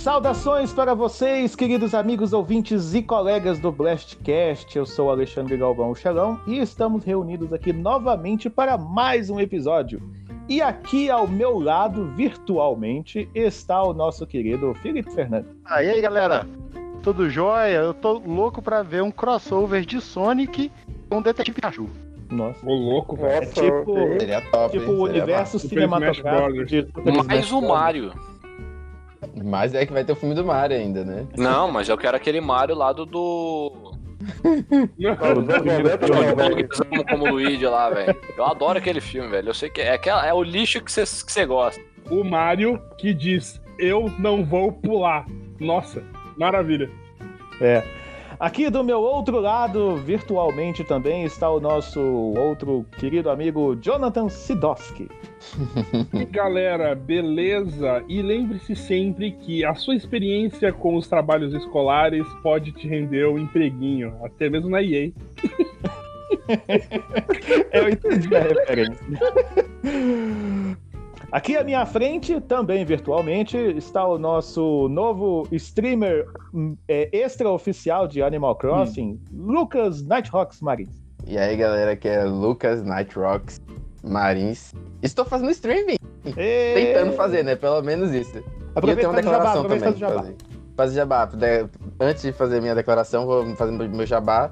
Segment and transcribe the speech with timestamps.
[0.00, 4.74] Saudações para vocês, queridos amigos ouvintes e colegas do Blastcast.
[4.74, 10.00] Eu sou Alexandre Galvão Xelão e estamos reunidos aqui novamente para mais um episódio.
[10.48, 15.50] E aqui ao meu lado, virtualmente, está o nosso querido Felipe Fernandes.
[15.66, 16.46] Ah, e aí, galera?
[17.02, 17.76] Tudo jóia?
[17.76, 20.72] Eu tô louco para ver um crossover de Sonic
[21.10, 21.90] com Detetive Pikachu.
[22.30, 22.64] Nossa.
[22.64, 23.42] Ô, louco, velho.
[23.42, 26.88] É tipo, Seria top, tipo o universo cinematográfico de
[27.26, 27.60] Mais o.
[27.60, 28.29] Mario.
[29.34, 31.26] Mas é que vai ter o filme do Mario ainda, né?
[31.36, 33.04] Não, mas eu quero aquele Mario lá do.
[33.04, 33.98] do...
[37.08, 38.14] Como o Luigi lá, velho.
[38.36, 39.48] Eu adoro aquele filme, velho.
[39.48, 41.82] Eu sei que é, aquela, é o lixo que você que você gosta.
[42.10, 45.26] o Mario que diz: Eu não vou pular.
[45.58, 46.02] Nossa,
[46.36, 46.90] maravilha.
[47.60, 47.82] É.
[48.40, 55.08] Aqui do meu outro lado, virtualmente também, está o nosso outro querido amigo Jonathan Sidoski.
[56.14, 58.02] E galera, beleza?
[58.08, 63.38] E lembre-se sempre que a sua experiência com os trabalhos escolares pode te render um
[63.38, 65.12] empreguinho, até mesmo na EA.
[67.72, 69.06] Eu entendi a referência.
[71.32, 78.20] Aqui à minha frente, também virtualmente, está o nosso novo streamer hum, é, extra-oficial de
[78.20, 81.00] Animal Crossing, Lucas Nighthawks Marins.
[81.26, 83.60] E aí, galera, que é Lucas Nightrocks
[84.02, 84.72] Marins.
[85.02, 86.74] Estou fazendo streaming, E...
[86.74, 87.54] tentando fazer, né?
[87.54, 88.36] Pelo menos isso.
[88.36, 90.00] E eu Aproveita tenho uma jabá, declaração aproveita e também.
[90.00, 90.22] jabá.
[90.22, 90.36] Fazer.
[90.76, 91.28] Fazer jabá.
[92.00, 94.50] Antes de fazer minha declaração, vou fazer meu jabá.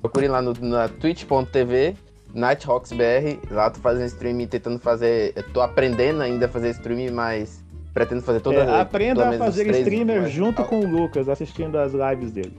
[0.00, 1.94] Procure lá no, na twitch.tv
[2.34, 3.38] NighthawksBR.
[3.50, 5.32] Lá eu tô fazendo streaming, tentando fazer.
[5.52, 7.62] Tô aprendendo ainda a fazer streaming, mas
[7.94, 12.32] pretendo fazer toda É, aprenda a fazer streamer junto com o Lucas, assistindo as lives
[12.32, 12.56] dele.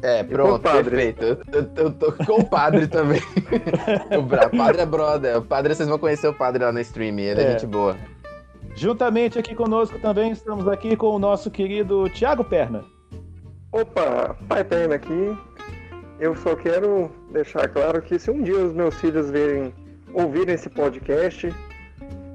[0.00, 0.90] É, pronto, padre?
[0.90, 1.24] perfeito.
[1.24, 3.20] Eu, eu- eu tô com o padre também.
[4.16, 5.38] o padre é brother.
[5.38, 7.18] O padre, vocês vão conhecer o padre lá na stream.
[7.18, 7.50] Ele é, É.
[7.52, 7.96] gente boa.
[8.76, 12.84] Juntamente aqui conosco também estamos aqui com o nosso querido Thiago Perna.
[13.72, 15.36] Opa, Pai Perna aqui.
[16.20, 19.72] Eu só quero deixar claro que se um dia os meus filhos verem,
[20.12, 21.54] ouvirem esse podcast,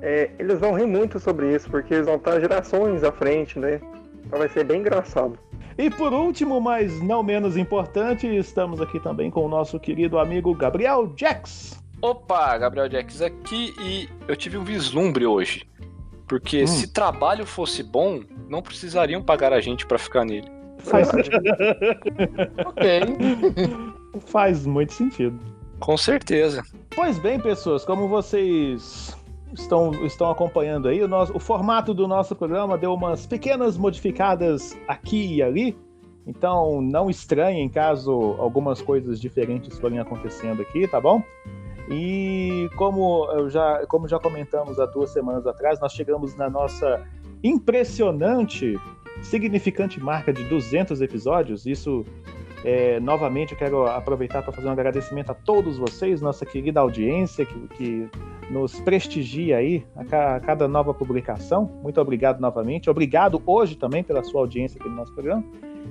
[0.01, 3.81] é, eles vão rir muito sobre isso, porque eles vão estar gerações à frente, né?
[4.25, 5.37] Então vai ser bem engraçado.
[5.77, 10.53] E por último, mas não menos importante, estamos aqui também com o nosso querido amigo
[10.53, 11.81] Gabriel Jax.
[12.01, 15.67] Opa, Gabriel Jax aqui e eu tive um vislumbre hoje.
[16.27, 16.67] Porque Hum.
[16.67, 20.47] se trabalho fosse bom, não precisariam pagar a gente pra ficar nele.
[20.83, 21.09] Faz,
[22.65, 23.01] Ok.
[24.25, 25.39] faz muito sentido.
[25.79, 26.63] Com certeza.
[26.95, 29.15] Pois bem, pessoas, como vocês
[29.53, 34.77] estão, estão acompanhando aí, o, nosso, o formato do nosso programa deu umas pequenas modificadas
[34.87, 35.77] aqui e ali.
[36.25, 41.21] Então não estranhem caso algumas coisas diferentes forem acontecendo aqui, tá bom?
[41.89, 47.05] E como, eu já, como já comentamos há duas semanas atrás, nós chegamos na nossa
[47.43, 48.79] impressionante,
[49.23, 51.65] significante marca de 200 episódios.
[51.65, 52.05] Isso
[52.63, 57.45] é, novamente, eu quero aproveitar para fazer um agradecimento a todos vocês, nossa querida audiência
[57.45, 58.09] que, que
[58.49, 61.69] nos prestigia aí a, a cada nova publicação.
[61.81, 62.89] Muito obrigado novamente.
[62.89, 65.43] Obrigado hoje também pela sua audiência aqui no nosso programa.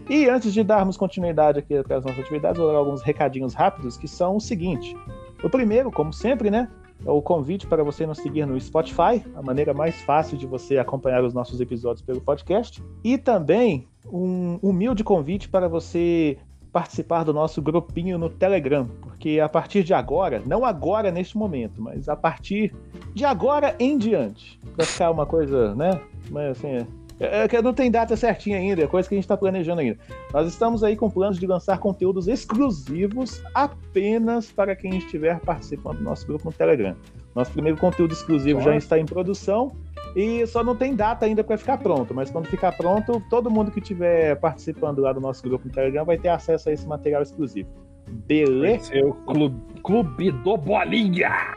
[0.08, 3.96] E antes de darmos continuidade aqui com as nossas atividades, vou dar alguns recadinhos rápidos
[3.96, 4.96] que são o seguinte.
[5.42, 6.68] O primeiro, como sempre, né?
[7.04, 10.78] É o convite para você nos seguir no Spotify, a maneira mais fácil de você
[10.78, 12.82] acompanhar os nossos episódios pelo podcast.
[13.02, 16.38] E também um humilde convite para você
[16.72, 21.82] participar do nosso grupinho no Telegram, porque a partir de agora, não agora neste momento,
[21.82, 22.74] mas a partir
[23.12, 26.00] de agora em diante, vai ficar uma coisa, né?
[26.30, 26.86] Mas assim,
[27.22, 29.80] é, é que não tem data certinha ainda, é coisa que a gente está planejando
[29.80, 29.98] ainda.
[30.32, 36.04] Nós estamos aí com planos de lançar conteúdos exclusivos apenas para quem estiver participando do
[36.04, 36.96] nosso grupo no Telegram.
[37.34, 39.72] Nosso primeiro conteúdo exclusivo já está em produção
[40.14, 43.70] e só não tem data ainda para ficar pronto, mas quando ficar pronto, todo mundo
[43.70, 47.22] que estiver participando lá do nosso grupo no Telegram vai ter acesso a esse material
[47.22, 47.68] exclusivo.
[48.06, 48.84] Vai Beleza?
[48.86, 51.54] ser o clube, clube do Bolinha.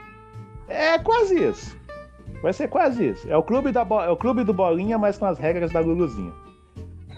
[0.67, 1.77] É quase isso.
[2.45, 3.27] Vai ser quase isso.
[3.27, 5.79] É o clube, da bo- é o clube do Bolinha, mas com as regras da
[5.79, 6.31] Luluzinha.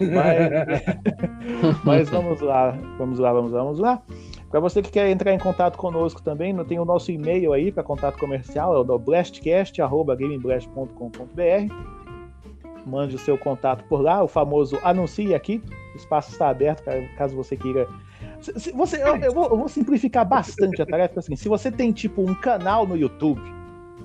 [1.84, 4.00] mas vamos lá, vamos lá, vamos lá, vamos lá.
[4.50, 7.82] Para você que quer entrar em contato conosco também, tem o nosso e-mail aí para
[7.82, 11.74] contato comercial, é o blastcast@gameblast.com.br.
[12.86, 15.62] Mande o seu contato por lá, o famoso anuncie aqui.
[15.92, 17.86] O espaço está aberto ca- caso você queira.
[18.40, 21.20] Se- se você, eu, eu vou, eu vou simplificar bastante a tarefa.
[21.20, 23.57] Assim, se você tem tipo um canal no YouTube,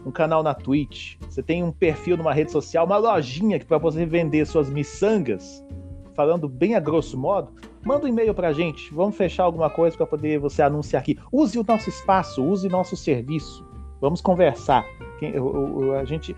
[0.05, 4.05] um canal na Twitch, você tem um perfil numa rede social, uma lojinha para você
[4.05, 5.63] vender suas miçangas,
[6.15, 7.53] falando bem a grosso modo,
[7.85, 8.93] manda um e-mail pra gente.
[8.93, 11.17] Vamos fechar alguma coisa para poder você anunciar aqui.
[11.31, 13.65] Use o nosso espaço, use nosso serviço.
[13.99, 14.85] Vamos conversar.
[16.01, 16.35] A gente,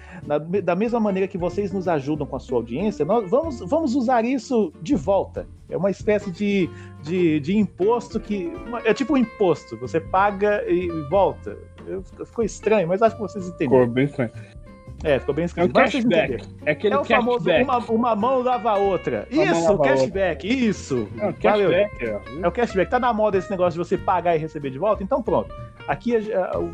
[0.63, 4.23] da mesma maneira que vocês nos ajudam com a sua audiência, nós vamos, vamos usar
[4.23, 5.47] isso de volta.
[5.67, 6.69] É uma espécie de,
[7.01, 8.51] de, de imposto que.
[8.83, 9.75] é tipo um imposto.
[9.77, 11.57] Você paga e volta.
[12.25, 13.81] Ficou estranho, mas acho que vocês entenderam.
[13.81, 14.31] Ficou bem estranho.
[15.03, 15.71] É, ficou bem É escrito.
[15.73, 16.47] Mas vocês cashback.
[16.65, 19.27] É aquele É o famoso uma, uma mão lava a outra.
[19.31, 21.07] Uma isso, a cashback, isso.
[21.19, 21.69] É Valeu.
[21.69, 22.05] cashback.
[22.05, 22.21] é.
[22.41, 22.89] É o cashback.
[22.89, 25.03] Tá na moda esse negócio de você pagar e receber de volta?
[25.03, 25.53] Então pronto.
[25.87, 26.13] Aqui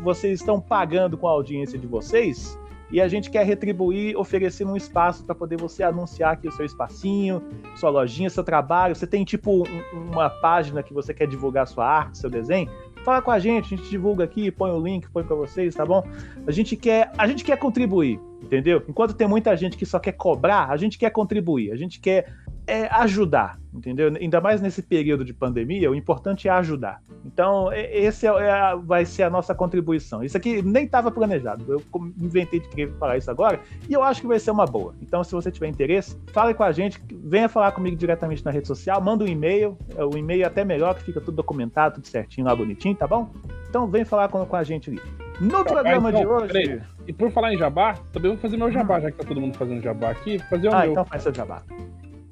[0.02, 2.58] vocês estão pagando com a audiência de vocês
[2.90, 6.64] e a gente quer retribuir oferecendo um espaço para poder você anunciar aqui o seu
[6.64, 7.42] espacinho,
[7.74, 8.94] sua lojinha, seu trabalho.
[8.94, 9.82] Você tem tipo um-
[10.12, 12.70] uma página que você quer divulgar sua arte, seu desenho?
[13.04, 15.84] Fala com a gente, a gente divulga aqui, põe o link, põe para vocês, tá
[15.84, 16.04] bom?
[16.46, 18.82] A gente quer, a gente quer contribuir, entendeu?
[18.88, 22.32] Enquanto tem muita gente que só quer cobrar, a gente quer contribuir, a gente quer
[22.66, 24.12] é, ajudar, entendeu?
[24.20, 27.00] Ainda mais nesse período de pandemia, o importante é ajudar.
[27.24, 30.22] Então, esse é, é vai ser a nossa contribuição.
[30.22, 31.64] Isso aqui nem estava planejado.
[31.72, 31.82] Eu
[32.20, 34.94] inventei de querer falar isso agora e eu acho que vai ser uma boa.
[35.00, 38.66] Então, se você tiver interesse, fale com a gente, venha falar comigo diretamente na rede
[38.66, 39.76] social, manda um e-mail.
[39.96, 43.06] é, O e-mail é até melhor, que fica tudo documentado, tudo certinho lá, bonitinho, tá
[43.06, 43.30] bom?
[43.68, 45.00] Então, vem falar com, com a gente ali.
[45.40, 46.52] No programa então, de hoje.
[46.52, 46.80] peraí.
[47.06, 49.56] E por falar em jabá, também vou fazer meu jabá, já que tá todo mundo
[49.56, 50.92] fazendo jabá aqui, fazer o Ah, meu.
[50.92, 51.62] então faz seu jabá.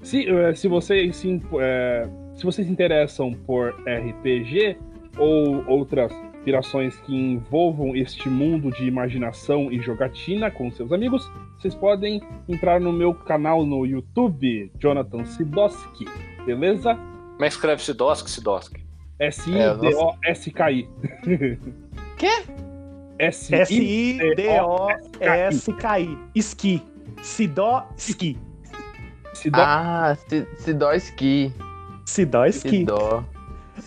[0.03, 4.77] Se, eh, se, vocês se, eh, se vocês se interessam por RPG
[5.19, 11.75] ou outras inspirações que envolvam este mundo de imaginação e jogatina com seus amigos, vocês
[11.75, 16.07] podem entrar no meu canal no YouTube, Jonathan Sidoski,
[16.47, 16.95] beleza?
[16.95, 18.27] Como é que escreve Sidosk?
[18.29, 18.79] Sidosk.
[19.19, 20.89] S-I-D-O-S-K-I.
[22.17, 22.45] Quê?
[23.19, 23.61] S-I.
[23.61, 24.19] S-I-D-O-S-K-I.
[26.35, 26.83] Ski.
[29.41, 29.59] Sidó Ski.
[29.59, 29.61] Sidoski.
[29.61, 31.55] Ah, Se- Sidoski.
[32.05, 32.69] Sidó Ski.
[32.71, 33.25] Sidó.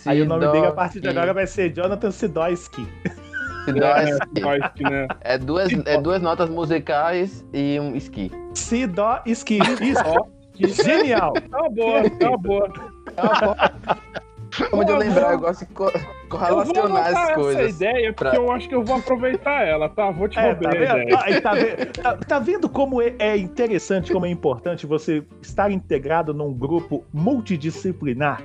[0.06, 2.86] Aí o nome dele a partir de agora vai ser Jonathan Sidoski.
[3.64, 4.34] Sidoski.
[4.34, 5.08] Sidoski, né?
[5.20, 8.30] É duas, é duas notas musicais e um esqui.
[8.54, 9.58] Sidó Ski.
[10.04, 11.32] Ó, que- Genial.
[11.50, 12.68] Tá uma boa, tá uma boa.
[14.70, 17.76] Como de eu lembrar, eu gosto de co- Eu vou correlacionar anotar as essa coisas.
[17.76, 20.10] ideia porque pra- eu acho que eu vou aproveitar ela, tá?
[20.10, 21.02] Vou te É, roubar tá a vendo?
[21.02, 21.20] ideia.
[21.22, 21.92] Aí tá, vendo?
[21.92, 27.04] Tá- tá vendo como é, é interessante, como é importante você estar integrado num grupo
[27.12, 28.42] multidisciplinar?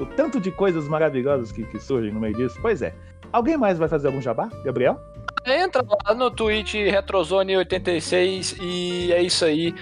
[0.00, 2.58] O tanto de coisas maravilhosas que, que surgem no meio disso.
[2.60, 2.92] Pois é.
[3.32, 4.48] Alguém mais vai fazer algum jabá?
[4.64, 4.98] Gabriel?
[5.46, 9.74] Entra lá no Twitch Retrozone86 e é isso aí.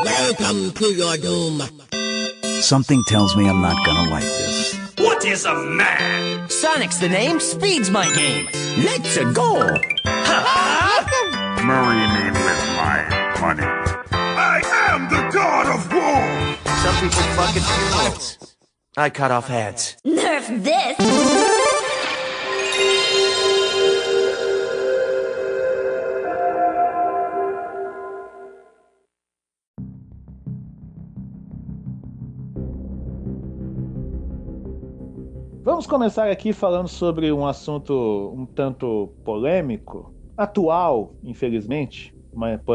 [0.04, 1.60] Welcome to your doom.
[2.60, 4.76] Something tells me I'm not gonna like this.
[4.98, 6.50] What is a man?
[6.50, 8.48] Sonic's the name, speed's my game.
[8.84, 9.78] Let's go.
[11.68, 12.98] Marry me with my
[13.42, 13.62] money.
[14.10, 16.56] I am the god of war!
[16.82, 18.56] Some people fuck at funerals.
[18.96, 19.98] I cut off heads.
[20.02, 20.96] Nerf this!
[35.62, 42.14] Vamos começar aqui falando sobre um assunto um tanto polêmico, atual, infelizmente,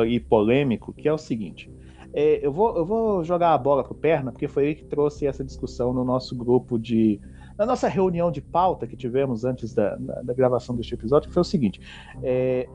[0.08, 1.72] e polêmico, que é o seguinte.
[2.14, 5.26] É, eu, vou, eu vou jogar a bola pro Perna, porque foi ele que trouxe
[5.26, 7.20] essa discussão no nosso grupo de.
[7.58, 11.34] Na nossa reunião de pauta que tivemos antes da, da, da gravação deste episódio, que
[11.34, 11.80] foi o seguinte.
[12.22, 12.68] É,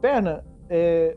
[0.00, 1.16] Perna, é,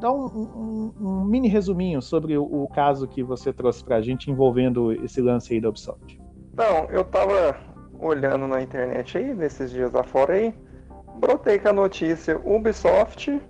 [0.00, 4.30] dá um, um, um, mini resuminho sobre o, o, caso que você trouxe pra gente
[4.30, 6.20] envolvendo esse lance aí da Ubisoft.
[6.56, 7.56] Não, eu tava
[7.98, 10.54] olhando na internet aí, nesses dias afora aí,
[11.14, 13.40] brotei com a notícia Ubisoft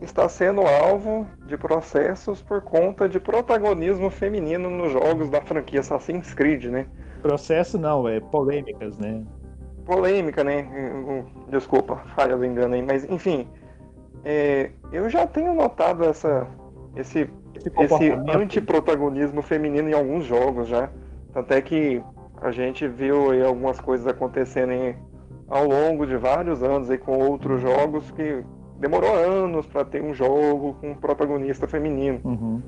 [0.00, 6.34] está sendo alvo de processos por conta de protagonismo feminino nos jogos da franquia Assassin's
[6.34, 6.86] Creed, né?
[7.22, 9.22] Processo não, é polêmicas, né?
[9.86, 11.24] Polêmica, né?
[11.48, 13.48] Desculpa, falha do engano aí, mas enfim,
[14.24, 16.46] é, eu já tenho notado essa,
[16.96, 20.90] esse, esse, esse antiprotagonismo feminino em alguns jogos já.
[21.32, 22.02] Tanto é que
[22.40, 24.72] a gente viu aí algumas coisas acontecendo
[25.48, 28.44] ao longo de vários anos aí com outros jogos que
[28.78, 32.20] demorou anos para ter um jogo com um protagonista feminino.
[32.24, 32.62] Uhum.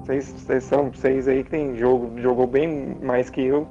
[0.00, 3.68] Vocês, vocês são vocês aí que tem jogo, jogou bem mais que eu,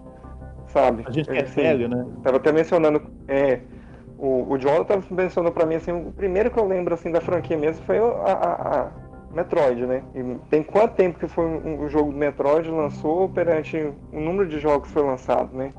[0.67, 1.03] sabe?
[1.05, 2.05] A gente é assim, velho, né?
[2.23, 3.59] Tava até mencionando, é,
[4.17, 7.57] o, o Jonathan mencionou para mim assim, o primeiro que eu lembro assim da franquia
[7.57, 8.91] mesmo foi a, a, a
[9.33, 10.03] Metroid, né?
[10.15, 13.77] E tem quanto tempo que foi um, um jogo do Metroid lançou perante
[14.11, 15.71] o número de jogos que foi lançado, né?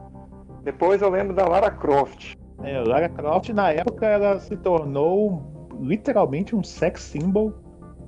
[0.62, 2.36] Depois eu lembro da Lara Croft.
[2.64, 7.52] É, Lara Croft na época ela se tornou literalmente um sex symbol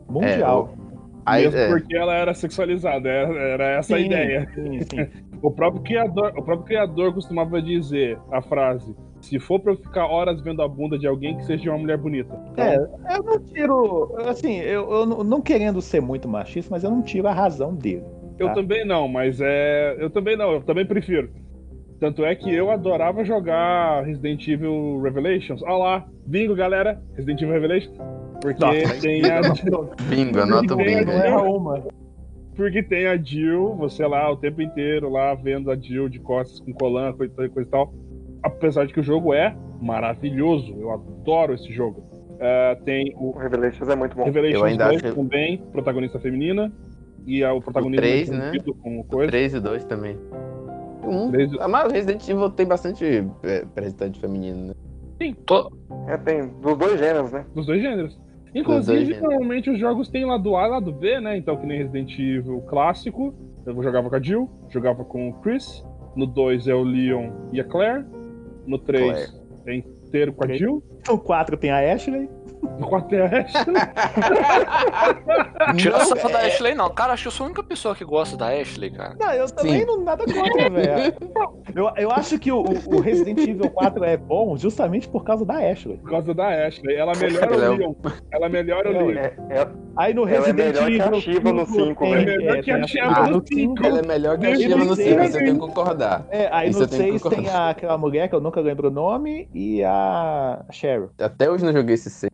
[0.08, 0.74] mundial.
[0.80, 0.84] É,
[1.26, 1.68] Aí, Mesmo é.
[1.68, 4.48] porque ela era sexualizada, era, era essa sim, a ideia.
[4.54, 5.08] Sim, sim.
[5.40, 10.06] o, próprio criador, o próprio criador costumava dizer a frase: se for pra eu ficar
[10.06, 12.38] horas vendo a bunda de alguém, que seja uma mulher bonita.
[12.58, 12.76] É,
[13.16, 14.14] eu não tiro.
[14.26, 18.02] Assim, eu, eu não querendo ser muito machista, mas eu não tiro a razão dele.
[18.02, 18.44] Tá?
[18.44, 19.96] Eu também não, mas é.
[19.98, 21.30] Eu também não, eu também prefiro.
[22.04, 25.62] Tanto é que eu adorava jogar Resident Evil Revelations.
[25.62, 27.02] Olha lá, bingo, galera.
[27.16, 27.96] Resident Evil Revelations.
[28.42, 29.40] Porque Nossa, tem a.
[30.10, 31.10] Bingo, anota o bingo.
[31.10, 31.82] Não uma.
[32.54, 36.60] Porque tem a Jill, você lá o tempo inteiro lá vendo a Jill de costas
[36.60, 37.94] com colan, coisa, coisa e tal.
[38.42, 40.76] Apesar de que o jogo é maravilhoso.
[40.78, 42.00] Eu adoro esse jogo.
[42.34, 43.32] Uh, tem o.
[43.32, 44.24] Revelations é muito bom.
[44.24, 45.14] Revelations eu ainda 2 acho...
[45.14, 46.70] também, protagonista feminina.
[47.26, 48.52] E o protagonista o 3, né?
[48.82, 49.28] com coisa.
[49.28, 50.18] O 3 e 2 também.
[51.06, 51.56] Um, Desde...
[51.68, 53.04] Mas Resident Evil tem bastante
[53.42, 54.74] é, representante feminino, né?
[55.20, 55.70] Sim, tô...
[56.08, 57.44] é, tem dos dois gêneros, né?
[57.54, 58.20] Dos dois gêneros.
[58.54, 61.36] Inclusive, dois normalmente os jogos têm lado A e lado B, né?
[61.36, 63.34] Então, que nem Resident Evil clássico,
[63.66, 65.84] eu jogava com a Jill, jogava com o Chris.
[66.14, 68.04] No 2 é o Leon e a Claire.
[68.66, 69.34] No 3
[69.66, 70.82] é inteiro com a Jill.
[71.08, 72.28] No 4 tem a Ashley.
[72.78, 73.64] No 4 tem a Ashley.
[75.76, 76.32] Tira essa é...
[76.32, 76.90] da Ashley, não.
[76.90, 79.16] Cara, acho que eu sou a única pessoa que gosta da Ashley, cara.
[79.18, 79.86] Não, eu também Sim.
[79.86, 81.14] não nada contra, velho.
[81.74, 85.54] Eu, eu acho que o, o, Resident Evil 4 é bom justamente por causa da
[85.54, 85.96] Ashley.
[85.96, 86.94] Por causa da Ashley.
[86.94, 87.94] Ela melhora o Leon.
[88.30, 89.18] Ela melhora o Leon.
[89.18, 90.82] É, é, Aí no Resident Evil.
[90.82, 92.30] Ela é melhor que a Shiva no 5, velho.
[92.30, 93.86] É melhor que a Shiva no 5.
[93.86, 96.26] Ela é melhor que a Shiva no 5, você tem que concordar.
[96.30, 100.64] É, aí no 6 tem aquela mulher que eu nunca lembro o nome e a
[100.70, 101.10] Cheryl.
[101.18, 102.33] Até hoje não joguei esse 6.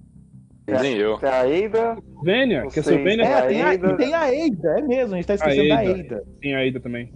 [0.80, 1.18] Nem eu.
[1.18, 1.98] Tem a Eida.
[2.22, 3.24] Vênia, que é Sylvania.
[3.24, 6.22] É, tem a, tem a Eida, é mesmo, a gente tá esquecendo da Eida.
[6.40, 7.12] Tem a Eida também.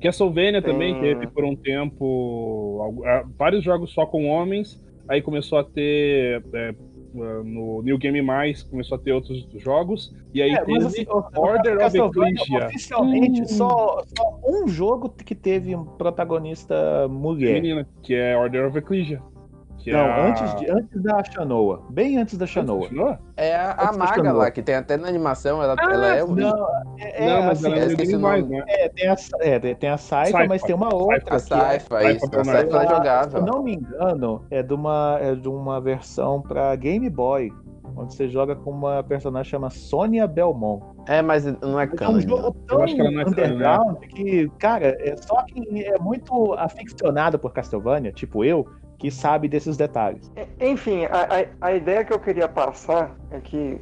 [0.00, 0.72] Castlevania tem...
[0.72, 2.94] também teve por um tempo
[3.38, 4.82] vários jogos só com homens.
[5.08, 6.74] Aí começou a ter é,
[7.14, 11.78] no New Game Mais começou a ter outros jogos e aí é, teve assim, Order
[11.78, 12.66] of Ecclesia.
[12.66, 13.46] Oficialmente hum.
[13.46, 19.22] só, só, um jogo que teve um protagonista mulher, Menina, que é Order of Ecclesia.
[19.86, 20.26] Que não, é a...
[20.26, 21.80] antes, de, antes da Shanoa.
[21.90, 23.20] Bem antes da Shanoa.
[23.36, 26.34] É a, a maga lá, que tem até na animação, ela, ah, ela é o.
[26.34, 26.66] Não,
[26.98, 28.16] é, é, não mas assim, ela é, esqueci.
[28.18, 28.64] Mais, né?
[28.66, 31.36] É, tem a, é, tem a Saifa, mas tem uma outra.
[31.36, 32.26] A Saifa, é, isso.
[32.36, 33.30] A Saifa é jogável.
[33.30, 37.52] Se eu não me engano, é de uma, é de uma versão pra Game Boy
[37.96, 40.84] onde você joga com uma personagem chamada Sônia Belmont.
[41.06, 42.12] É, mas não é canon.
[42.12, 44.08] É um jogo tão é underground né?
[44.08, 48.66] que, cara, é só quem é muito aficionado por Castlevania, tipo eu,
[48.98, 50.30] que sabe desses detalhes.
[50.60, 53.80] Enfim, a, a, a, ideia que eu queria passar é que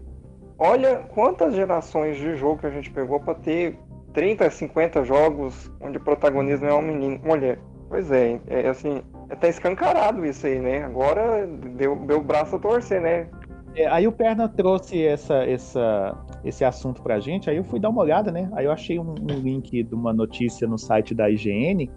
[0.58, 3.78] olha quantas gerações de jogo que a gente pegou para ter
[4.12, 7.58] 30, 50 jogos onde o protagonismo é uma menina, mulher.
[7.88, 10.82] Pois é, é assim, é até escancarado isso aí, né?
[10.84, 13.28] Agora deu, deu o braço a torcer, né?
[13.76, 17.88] É, aí o Perna trouxe essa, essa, esse assunto pra gente, aí eu fui dar
[17.88, 18.48] uma olhada, né?
[18.54, 21.90] Aí eu achei um, um link de uma notícia no site da IGN,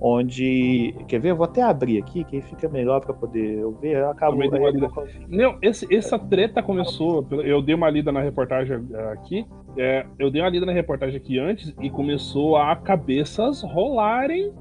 [0.00, 1.30] onde quer ver?
[1.30, 4.04] Eu vou até abrir aqui, que aí fica melhor para poder eu ver.
[4.04, 4.40] Acabou.
[4.42, 7.26] Aí, Não, esse, essa treta começou.
[7.44, 9.46] Eu dei uma lida na reportagem eh, aqui.
[9.76, 14.52] É, eu dei uma lida na reportagem aqui antes e começou a cabeças rolarem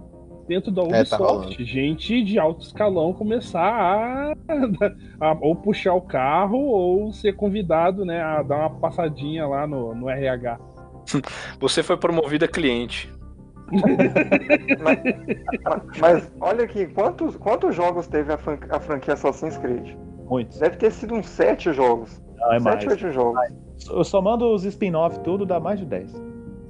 [0.48, 1.64] dentro da É, tá Ubisoft.
[1.64, 4.34] gente de alto escalão começar a,
[5.20, 9.96] a ou puxar o carro ou ser convidado, né, a dar uma passadinha lá no,
[9.96, 10.60] no RH.
[11.60, 13.12] Você foi promovido a cliente.
[16.00, 19.96] Mas olha aqui, quantos, quantos jogos teve a, fran- a franquia Assassin's Creed?
[20.30, 20.60] Muitos.
[20.60, 22.22] Deve ter sido uns sete jogos.
[22.38, 22.82] Não, é mais.
[22.84, 23.40] sete, oito jogos.
[23.90, 26.24] Eu somando os spin-off tudo, dá mais de 10.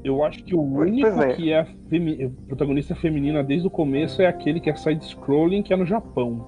[0.03, 1.33] Eu acho que o Pois único é.
[1.33, 5.77] que é femi- protagonista feminina desde o começo é aquele que é side-scrolling, que é
[5.77, 6.47] no Japão.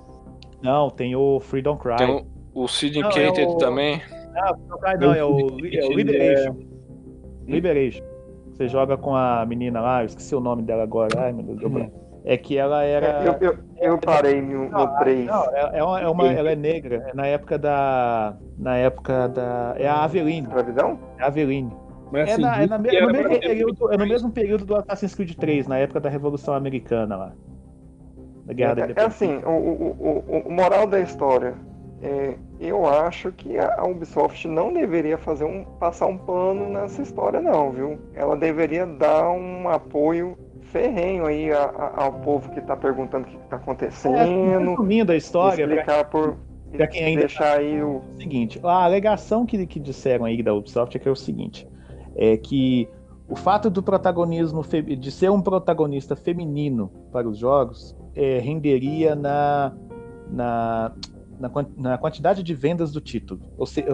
[0.61, 1.95] Não, tem o Freedom Cry.
[1.97, 2.09] Tem
[2.53, 4.01] o, o Syndicated Não, é o- também.
[4.35, 6.55] Ah, Freedom Cry não, é o, é o Liberation.
[7.47, 8.03] Liberation.
[8.57, 11.09] Você joga com a menina lá, eu esqueci o nome dela agora.
[11.15, 12.07] Ai, meu Deus, deu branco.
[12.25, 13.23] É que ela era.
[13.23, 15.27] Eu, eu, eu parei no, no 3.
[15.27, 17.05] Não, é, é uma, é uma- ela é negra.
[17.07, 18.35] É na época da.
[18.57, 19.75] Na época da.
[19.77, 20.47] É a Aveline.
[20.47, 20.99] Escravidão?
[21.19, 21.71] É a Aveline.
[22.11, 24.31] Mas É, assim, na- é na me- que é no mesmo período, é no mesmo
[24.31, 27.31] período do Assassin's Creed 3, na época da Revolução Americana lá.
[28.45, 31.53] Da Guerra da É, é assim, o, o, o, o moral da história.
[32.01, 37.41] É, eu acho que a Ubisoft não deveria fazer um passar um pano nessa história,
[37.41, 37.97] não, viu?
[38.13, 43.29] Ela deveria dar um apoio ferrenho aí a- a- ao povo que tá perguntando o
[43.31, 44.15] que tá É, acontecendo.
[44.69, 46.37] resumindo a história, pra- explicar por.
[46.75, 47.97] pra quem ainda deixar aí o.
[47.97, 51.67] o seguinte, a alegação que, que disseram aí da Ubisoft é que é o seguinte,
[52.15, 52.87] é que
[53.27, 59.73] o fato do protagonismo de ser um protagonista feminino para os jogos é, renderia na,
[60.29, 60.91] na,
[61.39, 63.41] na, na quantidade de vendas do título.
[63.57, 63.85] Ou se-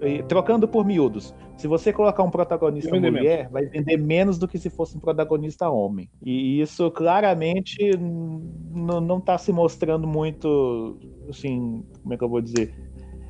[0.00, 4.58] eh, trocando por miúdos, se você colocar um protagonista mulher, vai vender menos do que
[4.58, 6.08] se fosse um protagonista homem.
[6.24, 10.98] E isso claramente não está se mostrando muito,
[11.28, 12.74] assim, como é que eu vou dizer?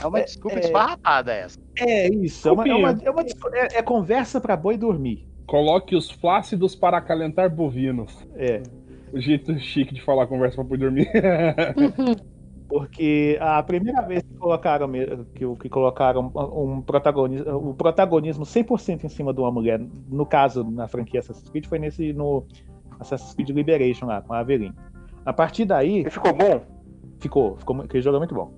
[0.02, 1.59] É uma É, desculpa é- esfarrapada essa.
[1.78, 5.26] É isso, é, uma, é, uma- é uma é- é conversa para boi dormir.
[5.47, 8.12] Coloque os flácidos para acalentar bovinos.
[8.35, 8.62] É,
[9.12, 11.09] O jeito chique de falar conversa pra poder dormir.
[12.68, 14.90] porque a primeira vez que colocaram
[15.35, 20.24] que, o- que colocaram um protagonista, o protagonismo 100% em cima de uma mulher, no
[20.27, 22.44] caso na franquia Assassin's Creed foi nesse no
[22.98, 24.74] Assassin's Creed Liberation lá com a Aveline.
[25.24, 26.61] A partir daí E ficou bom?
[27.18, 28.53] ficou, ficou aquele jogo é muito bom.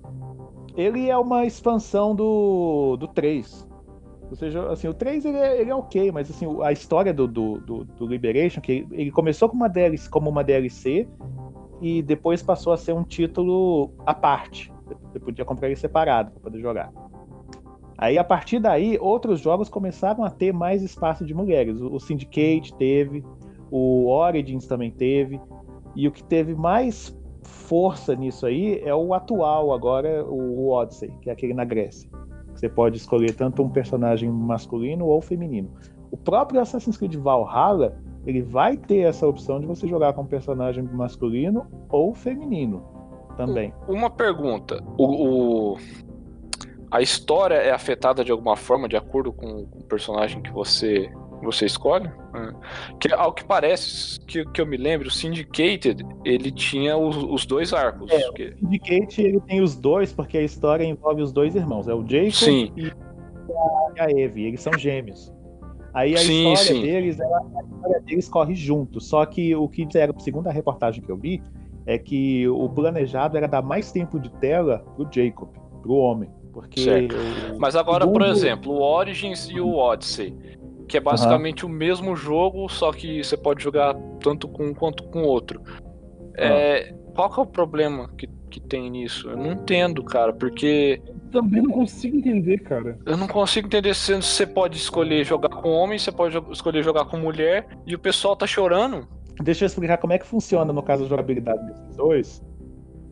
[0.75, 3.67] Ele é uma expansão do do 3.
[4.29, 7.25] Ou seja, assim, o 3 ele é, ele é ok, mas assim, a história do,
[7.27, 11.07] do, do, do Liberation, que ele, ele começou com uma DLC, como uma DLC
[11.81, 14.71] e depois passou a ser um título à parte.
[15.11, 16.91] Você podia comprar ele separado para poder jogar.
[17.97, 21.81] Aí, a partir daí, outros jogos começaram a ter mais espaço de mulheres.
[21.81, 23.25] O Syndicate teve,
[23.71, 25.41] o Origins também teve,
[25.95, 31.29] e o que teve mais força nisso aí é o atual agora, o Odyssey, que
[31.29, 32.09] é aquele na Grécia.
[32.53, 35.71] Você pode escolher tanto um personagem masculino ou feminino.
[36.11, 40.25] O próprio Assassin's Creed Valhalla, ele vai ter essa opção de você jogar com um
[40.27, 42.83] personagem masculino ou feminino
[43.37, 43.73] também.
[43.87, 44.83] Uma pergunta.
[44.97, 45.77] O, o-
[46.91, 51.09] A história é afetada de alguma forma de acordo com o personagem que você,
[51.43, 52.07] você escolhe?
[52.33, 52.53] É.
[52.99, 57.45] Que, ao que parece, que, que eu me lembro, o Syndicated, ele tinha os, os
[57.45, 58.09] dois arcos.
[58.11, 61.87] É, que- O Syndicate ele tem os dois, porque a história envolve os dois irmãos.
[61.87, 62.71] É o Jacob Sim.
[62.75, 62.91] e
[63.99, 64.45] a Eve.
[64.47, 65.31] Eles são gêmeos.
[65.97, 66.81] Aí a Sim, história sim.
[66.81, 69.01] deles, ela- a história deles corre junto.
[69.01, 71.41] Só que o que disseram, segundo a reportagem que eu vi,
[71.87, 75.49] é que o planejado era dar mais tempo de tela pro Jacob,
[75.81, 76.29] pro homem.
[76.53, 77.15] Porque Certo.
[77.15, 80.35] o- Mas agora, por exemplo, o Origins e o Odyssey,
[80.87, 85.03] que é basicamente o mesmo jogo, só que você pode jogar tanto com um quanto
[85.05, 85.59] com o outro.
[86.35, 89.31] É, qual que é o problema que, que tem nisso?
[89.31, 92.97] Eu não entendo, cara, porque Também não consigo entender, cara.
[93.05, 97.05] eu não consigo entender se você pode escolher jogar com homem, você pode escolher jogar
[97.05, 99.07] com mulher, e o pessoal tá chorando.
[99.43, 102.43] Deixa eu explicar como é que funciona no caso da jogabilidade desses dois,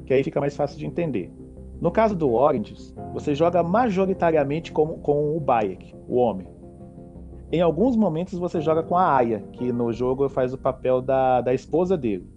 [0.05, 1.31] que aí fica mais fácil de entender.
[1.79, 6.47] No caso do Oranges, você joga majoritariamente com, com o Bayek, o homem.
[7.51, 11.41] Em alguns momentos você joga com a Aya, que no jogo faz o papel da,
[11.41, 12.27] da esposa dele.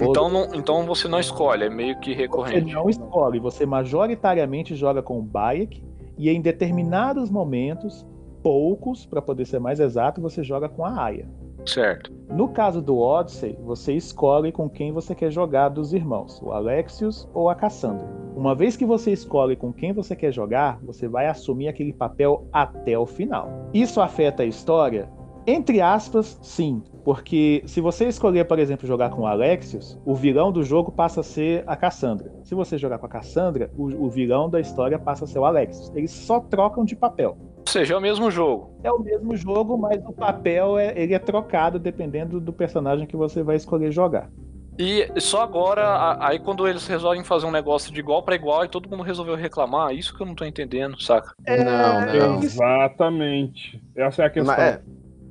[0.00, 2.72] Então, não, então você não escolhe, é meio que você recorrente.
[2.72, 5.82] não escolhe, você majoritariamente joga com o Bayek
[6.16, 8.06] e em determinados momentos,
[8.42, 11.26] poucos, para poder ser mais exato, você joga com a Aya.
[11.66, 12.12] Certo.
[12.28, 17.28] No caso do Odyssey, você escolhe com quem você quer jogar dos irmãos, o Alexius
[17.32, 18.06] ou a Cassandra.
[18.36, 22.46] Uma vez que você escolhe com quem você quer jogar, você vai assumir aquele papel
[22.52, 23.48] até o final.
[23.72, 25.08] Isso afeta a história?
[25.46, 26.82] Entre aspas, sim.
[27.04, 31.20] Porque se você escolher, por exemplo, jogar com o Alexius, o vilão do jogo passa
[31.20, 32.32] a ser a Cassandra.
[32.42, 35.44] Se você jogar com a Cassandra, o, o vilão da história passa a ser o
[35.44, 35.92] Alexius.
[35.94, 37.36] Eles só trocam de papel.
[37.58, 38.70] Ou seja, é o mesmo jogo.
[38.82, 43.16] É o mesmo jogo, mas o papel é, ele é trocado dependendo do personagem que
[43.16, 44.30] você vai escolher jogar.
[44.78, 48.68] E só agora, aí quando eles resolvem fazer um negócio de igual pra igual e
[48.68, 51.32] todo mundo resolveu reclamar, isso que eu não tô entendendo, saca?
[51.46, 52.42] Não, não.
[52.42, 53.80] Exatamente.
[53.94, 54.56] Essa é a questão.
[54.56, 54.82] Mas, é,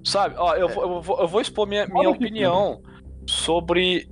[0.04, 2.82] Sabe, ó, eu, vou- eu vou, eu vou expor minha, minha que opinião
[3.28, 4.08] sobre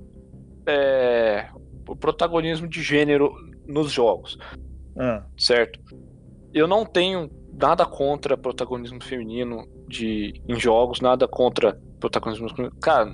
[0.66, 1.48] é,
[1.88, 3.32] o protagonismo de gênero
[3.66, 4.38] nos jogos,
[4.98, 5.78] Ah, certo?
[6.54, 12.48] Eu não tenho nada contra protagonismo feminino de, em jogos, nada contra protagonismo.
[12.80, 13.10] Cara,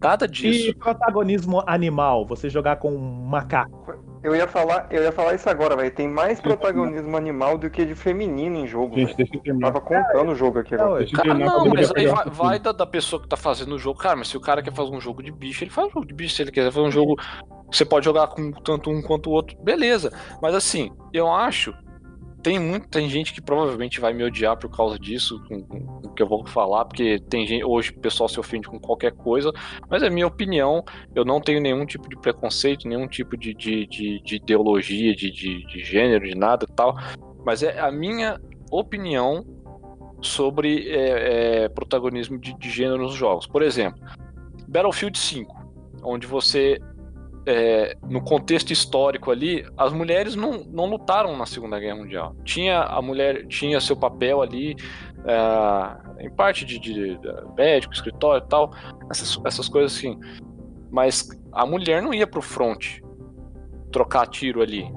[0.00, 0.70] nada disso.
[0.70, 4.11] E protagonismo animal, você jogar com um macaco.
[4.22, 5.90] Eu ia falar, eu ia falar isso agora, velho.
[5.90, 8.94] Tem mais protagonismo animal do que de feminino em jogo.
[8.94, 9.72] Gente, deixa eu terminar.
[9.72, 11.00] Tava contando o jogo aqui Não, agora.
[11.00, 13.74] Deixa eu Cara, terminar não, mas aí vai, vai da, da pessoa que tá fazendo
[13.74, 13.98] o jogo.
[13.98, 16.06] Cara, mas se o cara quer fazer um jogo de bicho, ele faz um jogo
[16.06, 16.36] de bicho.
[16.36, 17.16] Se ele quiser fazer um jogo
[17.72, 20.12] você pode jogar com tanto um quanto o outro, beleza.
[20.42, 21.74] Mas assim, eu acho.
[22.42, 26.22] Tem muito, tem gente que provavelmente vai me odiar por causa disso, com, com- que
[26.22, 29.52] eu vou falar, porque tem gente, hoje o pessoal se ofende com qualquer coisa,
[29.88, 33.86] mas é minha opinião, eu não tenho nenhum tipo de preconceito, nenhum tipo de, de,
[33.86, 36.96] de, de ideologia, de, de, de gênero, de nada tal,
[37.46, 39.44] mas é a minha opinião
[40.20, 43.46] sobre é, é, protagonismo de, de gênero nos jogos.
[43.46, 44.00] Por exemplo,
[44.68, 45.54] Battlefield 5,
[46.02, 46.78] onde você,
[47.46, 52.36] é, no contexto histórico ali, as mulheres não, não lutaram na Segunda Guerra Mundial.
[52.44, 54.76] Tinha a mulher tinha seu papel ali,
[55.24, 58.72] é, em parte de, de, de médico, escritório e tal,
[59.10, 60.18] essas, essas coisas assim.
[60.90, 63.00] Mas a mulher não ia pro front
[63.90, 64.90] trocar tiro ali.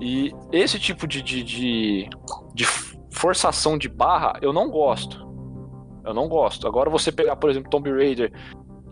[0.00, 2.08] E esse tipo de, de, de,
[2.54, 2.64] de
[3.10, 5.22] forçação de barra, eu não gosto.
[6.04, 6.66] Eu não gosto.
[6.66, 8.32] Agora você pegar, por exemplo, Tomb Raider,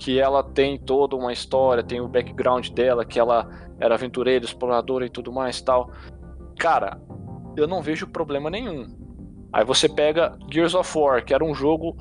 [0.00, 3.46] que ela tem toda uma história, tem o background dela, que ela
[3.78, 5.90] era aventureira, exploradora e tudo mais tal.
[6.58, 6.98] Cara,
[7.54, 8.96] eu não vejo problema nenhum.
[9.52, 11.96] Aí você pega Gears of War, que era um jogo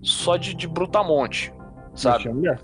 [0.00, 1.52] só de, de brutamonte,
[1.94, 2.22] sabe?
[2.22, 2.60] tinha mulher.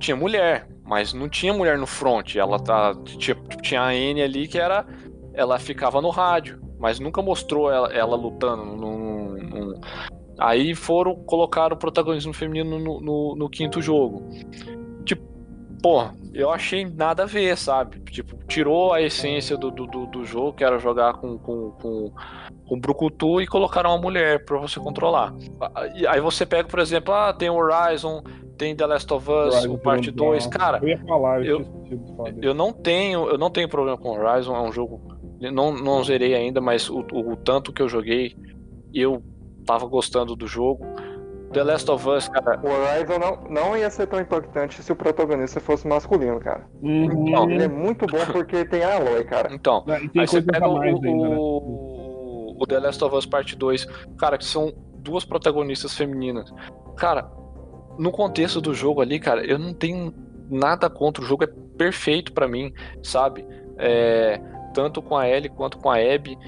[0.00, 2.34] tinha mulher, mas não tinha mulher no front.
[2.34, 4.84] Ela tá, tinha, tinha a N ali que era.
[5.32, 8.64] Ela ficava no rádio, mas nunca mostrou ela, ela lutando.
[8.64, 9.80] num- num-
[10.38, 14.22] Aí foram colocar o protagonismo feminino no, no- no quinto jogo.
[15.04, 15.22] Tipo,
[15.82, 17.98] pô, eu achei nada a ver, sabe?
[18.10, 22.12] Tipo, tirou a essência do, do, do, jogo, que era jogar com, com, com,
[22.66, 25.34] com Brucutu, e colocaram uma mulher pra você controlar.
[26.08, 28.22] Aí você pega, por exemplo, ah, tem Horizon,
[28.56, 30.58] tem The Last of Us, Horizon o parte foi um 2, drama.
[30.58, 30.78] cara.
[30.82, 32.38] Eu ia falar, eu, eu-.
[32.42, 35.00] Eu não tenho, eu não tenho problema com Horizon, é um jogo.
[35.40, 38.36] Não, não zerei ainda, mas o, o, o tanto que eu joguei,
[38.92, 39.22] eu
[39.68, 40.86] tava gostando do jogo.
[41.52, 42.58] The Last of Us, cara.
[42.62, 46.66] O Horizon não, não ia ser tão impactante se o protagonista fosse masculino, cara.
[46.82, 47.30] Uhum.
[47.30, 49.52] Não, Ele é muito bom porque tem a Aloy, cara.
[49.52, 51.36] Então, aí você pega o, ainda, né?
[51.38, 53.86] o, o The Last of Us Parte 2,
[54.18, 56.52] cara, que são duas protagonistas femininas.
[56.96, 57.30] Cara,
[57.98, 60.12] no contexto do jogo ali, cara, eu não tenho
[60.50, 61.22] nada contra.
[61.22, 63.46] O jogo é perfeito pra mim, sabe?
[63.78, 64.40] É,
[64.74, 66.38] tanto com a Ellie quanto com a Abby.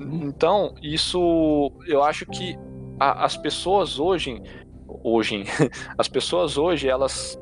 [0.00, 2.56] Então, isso eu acho que
[2.98, 4.40] a- as pessoas hoje,
[4.86, 5.44] hoje,
[5.98, 7.38] as pessoas hoje, elas,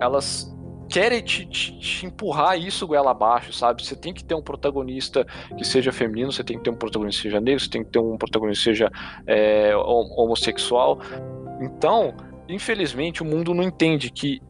[0.00, 0.50] elas
[0.88, 3.84] querem te, te- te empurrar isso goela abaixo, sabe?
[3.84, 5.24] Você tem que ter um protagonista
[5.56, 7.90] que seja feminino, você tem que ter um protagonista que seja negro, você tem que
[7.90, 8.90] ter um protagonista que seja
[9.26, 10.98] é, hom- homossexual.
[11.60, 12.14] Então,
[12.48, 14.40] infelizmente, o mundo não entende que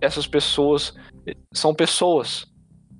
[0.00, 0.92] essas pessoas
[1.26, 2.44] eh, são pessoas.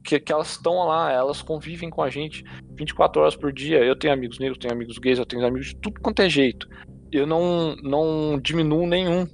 [0.04, 2.42] Que, que elas estão lá, elas convivem com a gente
[2.74, 3.78] 24 horas por dia.
[3.84, 6.68] Eu tenho amigos negros, tenho amigos gays, eu tenho amigos de tudo quanto é jeito.
[7.10, 9.26] Eu não, não diminuo nenhum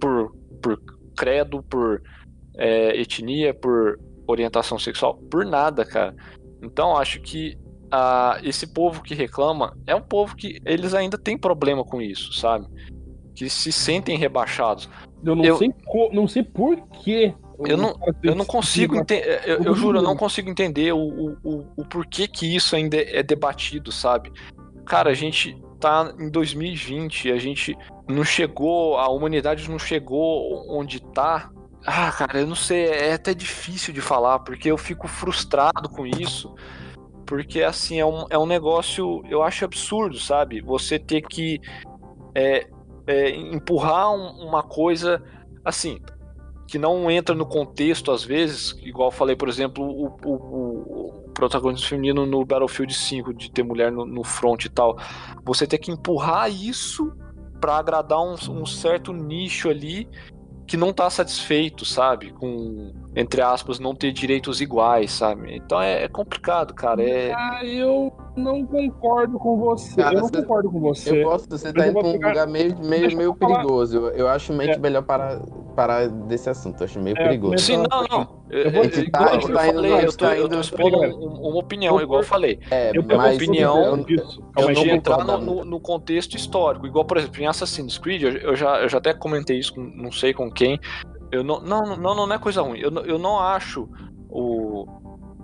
[0.00, 0.80] por, por
[1.16, 2.02] credo, por
[2.56, 6.14] é, etnia, por orientação sexual, por nada, cara.
[6.62, 7.58] Então acho que
[7.90, 12.32] ah, esse povo que reclama é um povo que eles ainda têm problema com isso,
[12.32, 12.66] sabe?
[13.34, 14.88] Que se sentem rebaixados.
[15.24, 15.72] Eu não Eu- sei
[16.12, 17.34] não sei por quê.
[17.60, 19.42] Eu não, eu não consigo entender.
[19.46, 20.50] Eu, eu juro, eu não consigo.
[20.50, 24.32] entender o, o, o, o porquê que isso ainda é debatido, sabe?
[24.84, 27.76] Cara, a gente tá em 2020, a gente
[28.08, 31.50] não chegou, a humanidade não chegou onde tá.
[31.84, 36.06] Ah, cara, eu não sei, é até difícil de falar, porque eu fico frustrado com
[36.06, 36.54] isso.
[37.24, 40.60] Porque, assim, é um, é um negócio, eu acho absurdo, sabe?
[40.60, 41.60] Você ter que
[42.34, 42.66] é,
[43.06, 45.22] é, empurrar um- uma coisa,
[45.64, 46.00] assim,
[46.66, 51.86] que não entra no contexto às vezes, igual falei, por exemplo, o, o, o- protagonista
[51.88, 54.96] feminino no Battlefield 5, de ter mulher no, no front e tal.
[55.44, 57.12] Você ter que empurrar isso
[57.60, 60.08] pra agradar um, um certo nicho ali
[60.66, 62.32] que não tá satisfeito, sabe?
[62.32, 65.56] Com, entre aspas, não ter direitos iguais, sabe?
[65.56, 67.02] Então é, é complicado, cara.
[67.02, 69.96] É, Ah, eu não concordo com você.
[69.96, 71.22] Cara, eu não você- concordo com você.
[71.22, 73.96] Eu posso, você eu tá indo pra um pegar- lugar meio, meio, eu meio perigoso.
[73.96, 74.74] Eu, eu acho meio É.
[74.74, 75.40] que melhor parar.
[75.74, 77.58] parar desse assunto, eu acho meio É, perigoso.
[77.58, 78.36] Sim, não, não.
[78.48, 80.34] Eu, eu vou- eu- a gente tá- eu tá indo- falei, eu gente tô, tá
[80.36, 82.58] eu tô indo- expondo Peraí, um- uma opinião, igual eu falei.
[82.70, 84.42] É, Eu mas opinião, eu- disso.
[84.58, 86.86] Eu não entrar no, no- no contexto histórico.
[86.86, 89.82] Igual, por exemplo, em Assassin's Creed, eu, eu já, eu já até comentei isso com
[89.82, 90.80] não sei com quem.
[91.30, 92.78] Eu não, não, não, não é coisa ruim.
[92.78, 93.88] Eu, não- eu não acho
[94.30, 94.86] o,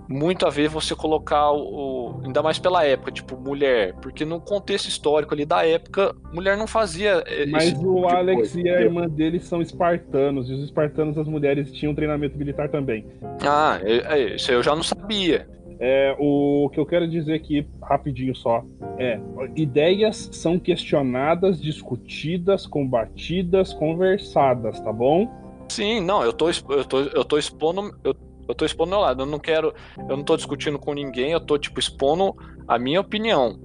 [0.07, 3.93] muito a ver você colocar o, Ainda mais pela época, tipo, mulher.
[4.01, 7.23] Porque no contexto histórico ali da época, mulher não fazia.
[7.27, 10.53] eh, Mas esse tipo o de Alex coisa, e a irmã dele são espartanos, e
[10.53, 13.05] os espartanos, as mulheres tinham treinamento militar também.
[13.45, 15.47] Ah, é- é, isso eu já não sabia.
[15.79, 18.63] É, o que eu quero dizer aqui, rapidinho só,
[18.97, 19.19] é:
[19.55, 25.27] ideias são questionadas, discutidas, combatidas, conversadas, tá bom?
[25.73, 27.95] Sim, não, eu tô, eu tô, eu tô expondo.
[28.03, 28.15] Eu,
[28.47, 29.23] eu tô expondo meu lado.
[29.23, 29.73] Eu não quero.
[29.97, 32.35] Eu não tô discutindo com ninguém, eu tô, tipo, expondo
[32.67, 33.59] a minha opinião.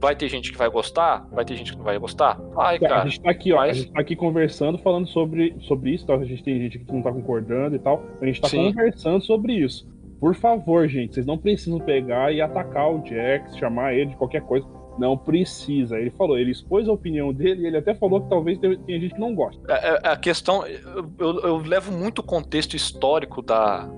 [0.00, 1.28] Vai ter gente que vai gostar?
[1.30, 2.40] Vai ter gente que não vai gostar?
[2.54, 3.04] Vai, a cara.
[3.06, 6.14] gente tá aqui, ó, mas- a gente tá aqui conversando, falando sobre, sobre isso, tá?
[6.14, 8.72] a gente tem gente que não tá concordando e tal, a gente tá Sim.
[8.72, 9.86] conversando sobre isso.
[10.18, 14.40] Por favor, gente, vocês não precisam pegar e atacar o Jax, chamar ele de qualquer
[14.42, 14.66] coisa.
[14.98, 15.98] Não precisa.
[15.98, 19.14] Ele falou, ele expôs a opinião dele e ele até falou que talvez tenha gente
[19.14, 19.60] que não gosta.
[19.72, 20.66] É- é- a questão.
[20.66, 23.88] Eu, eu- eu levo muito o contexto histórico da,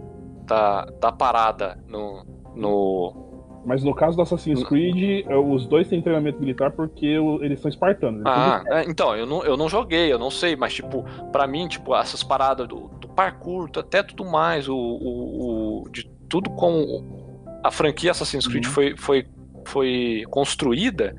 [0.46, 2.24] da, da parada no.
[2.54, 7.06] no Mas no caso do Assassin's Creed, os dois têm treinamento militar porque
[7.40, 8.20] eles são espartanos.
[8.20, 11.04] Eles são ah, é, então, eu não, eu não joguei, eu não sei, mas, tipo,
[11.32, 16.08] pra mim, tipo, essas paradas do, do parkour, até tudo mais, o, o, o- de
[16.28, 16.84] tudo como
[17.62, 18.70] a franquia Assassin's Creed Uhum.
[18.72, 19.26] foi, foi,
[19.64, 21.14] foi construída,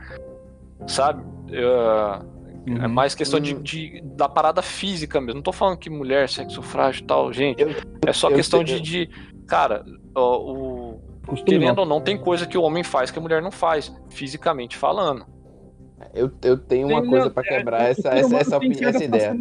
[0.87, 1.23] sabe?
[1.51, 2.89] É, é Uhum.
[2.89, 3.61] mais questão de, Hum.
[3.61, 5.35] de- da parada física mesmo.
[5.35, 7.61] Não tô falando que mulher, sexo frágil e tal, gente.
[7.61, 7.69] Eu-
[8.07, 9.09] é só questão de, de.
[9.47, 9.83] Cara,
[10.15, 10.99] o.
[11.45, 14.75] Querendo ou não, tem coisa que o homem faz que a mulher não faz, fisicamente
[14.77, 15.25] falando.
[16.13, 19.33] Eu, eu tenho uma Tem, coisa pra é, quebrar o essa, essa, essa, essa ideia.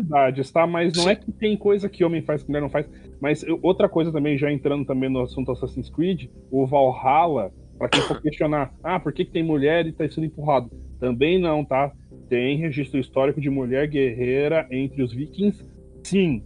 [0.53, 0.67] tá?
[0.67, 1.11] Mas não Sim.
[1.11, 2.87] é que tem coisa que homem faz que mulher não faz.
[3.21, 7.53] Mas eu- outra coisa também, já entrando também no assunto Assassin's Creed, o Valhalla,
[7.83, 10.71] pra quem for questionar, ah, por que, que tem mulher e tá sendo empurrado?
[11.01, 11.91] Também não, tá?
[12.29, 15.65] Tem registro histórico de mulher guerreira entre os vikings,
[16.05, 16.45] sim.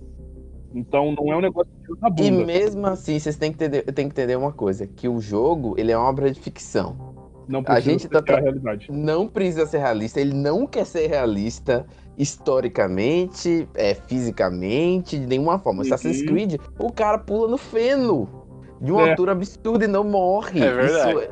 [0.75, 2.47] Então não é um negócio que tira da E bunda.
[2.47, 5.93] mesmo assim, vocês têm que, entender, têm que entender uma coisa, que o jogo, ele
[5.93, 7.15] é uma obra de ficção.
[7.47, 8.91] Não a gente tá a realidade.
[8.91, 11.85] Não precisa ser realista, ele não quer ser realista
[12.17, 15.83] historicamente, é, fisicamente, de nenhuma forma.
[15.83, 15.93] Uhum.
[15.93, 18.46] Assassin's Creed, o cara pula no feno
[18.81, 19.11] de uma É.
[19.11, 20.61] altura absurda e não morre.
[20.63, 21.11] É verdade.
[21.11, 21.31] Isso é-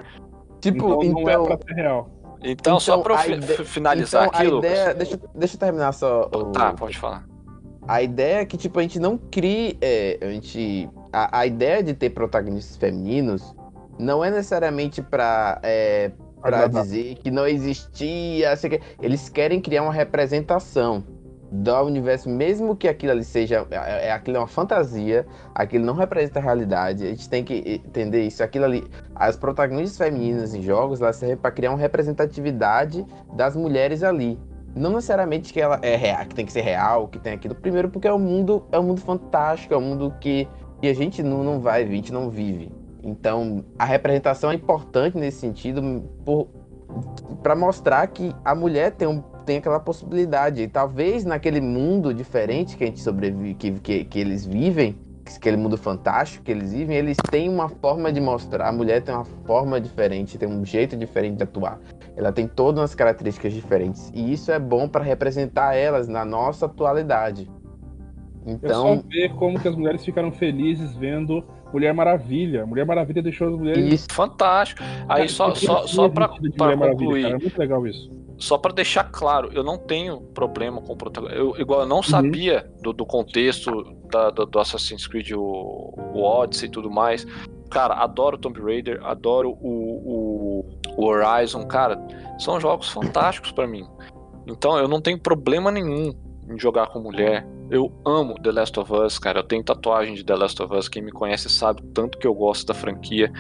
[0.61, 2.11] Tipo, então, então, não é pra ser real.
[2.43, 4.71] Então, só Então, pra eu a fi- ide- finalizar então, aqui, a Lucas.
[4.71, 6.29] ideia, deixa, eu- deixa eu terminar só.
[6.33, 7.27] o- Tá, pode falar.
[7.87, 9.77] A ideia é que, tipo, a gente não crie.
[9.81, 10.89] é, a gente.
[11.13, 13.55] A, a ideia de ter protagonistas femininos
[13.99, 16.83] não é necessariamente pra, é, pra Agradar.
[16.83, 18.53] dizer que não existia.
[19.03, 21.05] Eles querem criar uma representação
[21.55, 23.65] do universo, mesmo que aquilo ali seja.
[23.71, 27.05] É, é- aquilo é uma fantasia, aquilo não representa a realidade.
[27.05, 28.43] A gente tem que entender isso.
[28.43, 28.85] Aquilo ali.
[29.15, 34.39] As protagonistas femininas em jogos, elas servem pra criar uma representatividade das mulheres ali.
[34.75, 37.55] Não necessariamente que ela é real, que tem que ser real, que tem aquilo.
[37.55, 40.49] Primeiro, porque é um mundo, é um mundo fantástico, é um mundo que,
[40.81, 42.73] que a gente não, não vai a gente não vive.
[43.01, 46.03] Então, a representação é importante nesse sentido
[47.43, 50.63] para mostrar que a mulher tem, um, tem aquela possibilidade.
[50.63, 54.97] E talvez naquele mundo diferente que a gente sobrevive, que, que, que eles vivem,
[55.37, 58.69] aquele mundo fantástico que eles vivem, eles têm uma forma de mostrar.
[58.69, 61.79] A mulher tem uma forma diferente, tem um jeito diferente de atuar.
[62.17, 64.11] Ela tem todas as características diferentes.
[64.15, 67.51] E isso é bom para representar elas na nossa atualidade.
[68.47, 72.65] É só Então, ver como que as mulheres ficaram felizes vendo Mulher Maravilha.
[72.65, 73.93] Mulher Maravilha deixou as mulheres.
[73.93, 74.07] isso.
[74.13, 74.83] Fantástico.
[75.09, 77.35] Aí só, só, só pra, concluir, cara.
[77.35, 78.24] É muito legal isso.
[78.39, 81.39] Só pra deixar claro, eu não tenho problema com o protagonista.
[81.41, 82.03] Eu, igual eu não Uhum.
[82.03, 83.71] sabia do, do contexto
[84.11, 87.27] da- do, do Assassin's Creed, o, o Odyssey e tudo mais.
[87.71, 90.65] Cara, adoro Tomb Raider, adoro o, o,
[90.97, 91.99] o Horizon, cara,
[92.39, 93.87] são jogos fantásticos pra mim.
[94.47, 96.13] Então eu não tenho problema nenhum
[96.49, 97.47] em jogar com mulher.
[97.71, 99.39] Eu amo The Last of Us, cara.
[99.41, 100.89] Eu tenho tatuagem de The Last of Us.
[100.89, 103.33] Quem me conhece sabe tanto que eu gosto da franquia.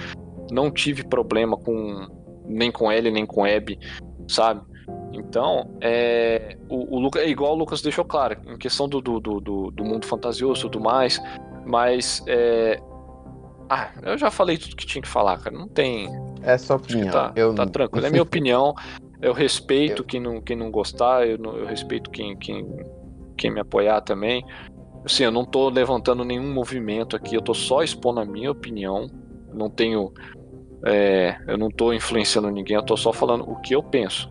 [0.50, 2.06] Não tive problema com
[2.46, 3.78] nem com Ellie, nem com Abby,
[4.26, 4.62] sabe?
[5.12, 9.20] Então, é, o, o Lucas, é igual o Lucas deixou claro, em questão do, do,
[9.20, 11.20] do, do- do mundo fantasioso e tudo mais,
[11.64, 12.80] mas é,
[13.68, 15.56] ah, eu já falei tudo que tinha que falar, cara.
[15.56, 16.08] Não tem.
[16.42, 17.10] É que opinião.
[17.12, 18.06] tá, eu, tá tranquilo.
[18.06, 18.74] É minha opinião.
[19.22, 22.66] Eu respeito quem, não, quem não gostar, eu, eu respeito quem, quem,
[23.36, 24.44] quem me apoiar também.
[25.04, 29.06] Assim, eu não tô levantando nenhum movimento aqui, eu tô só expondo a minha opinião.
[29.52, 30.12] Não tenho.
[30.84, 34.30] é, eu não tô influenciando ninguém, eu tô só falando o que eu penso.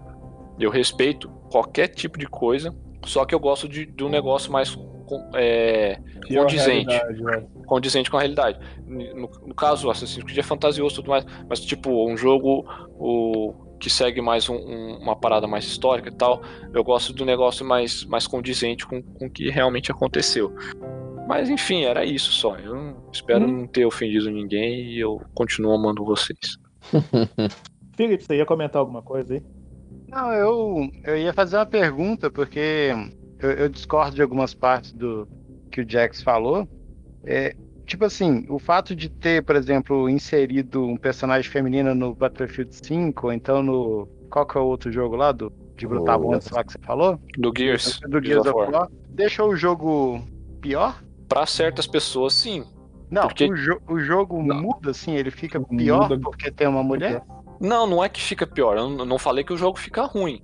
[0.60, 2.74] Eu respeito qualquer tipo de coisa,
[3.06, 6.86] só que eu gosto de, de um negócio mais com- é, é condizente.
[7.22, 7.46] né?
[7.66, 8.60] condizente com a realidade.
[8.86, 12.66] No, no caso, Assassin's Creed é fantasioso e tudo mais, mas tipo, um jogo
[12.98, 16.42] o, que segue mais um- um- uma parada mais histórica e tal,
[16.74, 20.54] eu gosto do negócio mais, mais condizente com, com o que realmente aconteceu.
[21.28, 22.56] Mas enfim, era isso só.
[22.58, 26.38] Eu não- espero não ter ofendido ninguém e eu continuo amando vocês.
[27.96, 29.44] Felipe, você ia comentar alguma coisa aí?
[30.14, 32.92] Não, eu, eu ia fazer uma pergunta, porque
[33.40, 35.28] eu, eu discordo de algumas partes do
[35.72, 36.68] que o Jax falou.
[37.26, 42.76] É, tipo assim, o fato de ter, por exemplo, inserido um personagem feminino no Battlefield
[42.76, 44.08] 5, ou então no.
[44.30, 45.32] Qual que é o outro jogo lá?
[45.32, 47.20] Do, de Brutamontes lá que você falou?
[47.38, 48.90] Do Gears, Do Gears of War.
[49.10, 50.22] Deixou o jogo
[50.62, 51.04] pior?
[51.28, 52.64] Para certas pessoas, sim.
[53.10, 56.20] Não, Porque- o, jo- o jogo muda assim, ele fica pior Muda.
[56.20, 57.22] porque tem uma mulher?
[57.64, 58.78] Não, não é que fica pior.
[58.78, 60.42] Eu não- falei que o jogo fica ruim.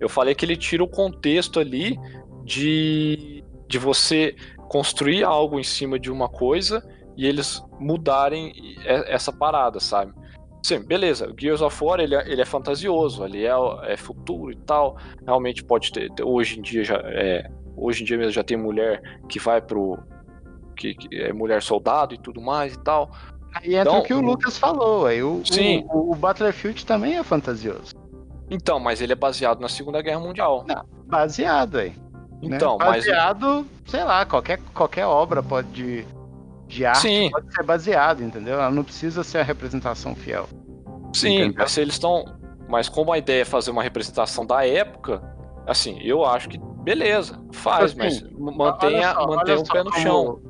[0.00, 1.98] Eu falei que ele tira o contexto ali
[2.44, 4.34] de, de você
[4.68, 6.82] construir algo em cima de uma coisa
[7.16, 8.52] e eles mudarem
[8.86, 10.12] essa parada, sabe?
[10.64, 11.32] Sim, beleza.
[11.38, 13.52] Gears of War ele é, ele é fantasioso, ele é,
[13.92, 14.96] é futuro e tal.
[15.26, 19.02] Realmente pode ter- Hoje em dia já é, hoje em dia mesmo já tem mulher
[19.28, 19.98] que vai pro
[20.76, 23.10] que, que é mulher soldado e tudo mais e tal.
[23.54, 25.06] Aí entra Então, o que o Lucas falou.
[25.06, 25.84] Aí o, Sim.
[25.90, 27.94] o, o Battlefield também é fantasioso.
[28.50, 30.64] Então, mas ele é baseado na Segunda Guerra Mundial.
[31.06, 31.90] Baseado aí.
[31.90, 31.94] né?
[32.56, 36.06] Então, mas baseado, sei lá, qualquer, qualquer obra pode de,
[36.66, 37.30] de arte Sim.
[37.30, 38.54] pode ser baseado, entendeu?
[38.54, 40.48] Ela não precisa ser a representação fiel.
[41.14, 41.54] Sim, Entendeu?
[41.58, 42.24] mas se eles estão.
[42.68, 45.22] Mas como a ideia é fazer uma representação da época,
[45.66, 49.90] assim, eu acho que beleza, faz, assim, mas mantenha, só, mantenha o só pé no
[49.90, 50.40] como- chão.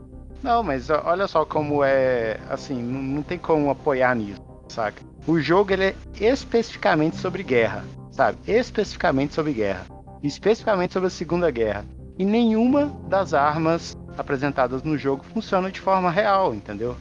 [0.42, 5.02] Não, mas olha só como é, assim, não, não tem como apoiar nisso, saca?
[5.26, 8.38] O jogo ele é especificamente sobre guerra, sabe?
[8.46, 9.86] Especificamente sobre guerra,
[10.22, 11.84] especificamente sobre a Segunda Guerra.
[12.18, 16.96] E nenhuma das armas apresentadas no jogo funciona de forma real, entendeu?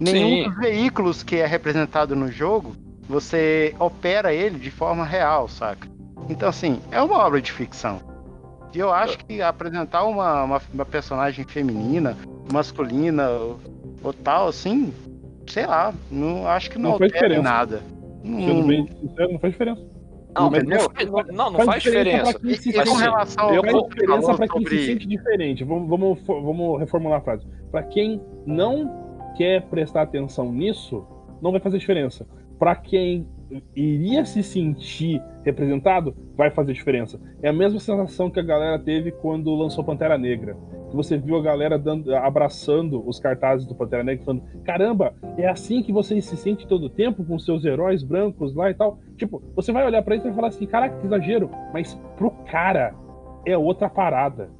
[0.00, 0.48] Nenhum Sim.
[0.48, 2.74] dos veículos que é representado no jogo,
[3.08, 5.88] você opera ele de forma real, saca?
[6.28, 8.00] Então, assim, é uma obra de ficção.
[8.74, 12.16] E eu acho que apresentar uma, uma, uma personagem feminina,
[12.52, 13.58] masculina ou,
[14.02, 14.92] ou tal, assim,
[15.46, 17.82] sei lá, não acho que não, Não faz altera nada.
[18.22, 19.82] Sendo Não, bem sincero, não faz diferença.
[20.34, 22.32] Não, mas não, faz- não, não faz diferença.
[22.32, 24.86] pra quem se E com relação eu ao Faz diferença pra quem se sobre...
[24.86, 25.62] sente diferente.
[25.64, 27.46] Vamos, vamos, vamos reformular a frase.
[27.70, 31.06] Pra quem não quer prestar atenção nisso,
[31.40, 32.26] não vai fazer diferença.
[32.58, 33.28] Pra quem
[33.74, 37.20] iria se sentir representado, vai fazer diferença.
[37.42, 40.56] É a mesma sensação que a galera teve quando lançou Pantera Negra.
[40.90, 45.48] Que você viu a galera dando, abraçando os cartazes do Pantera Negra, falando: caramba, é
[45.48, 48.98] assim que você se sente todo tempo com seus heróis brancos lá e tal.
[49.16, 51.50] Tipo, você vai olhar pra isso e vai falar assim: caraca, que exagero.
[51.72, 52.94] Mas pro cara
[53.46, 54.50] é outra parada.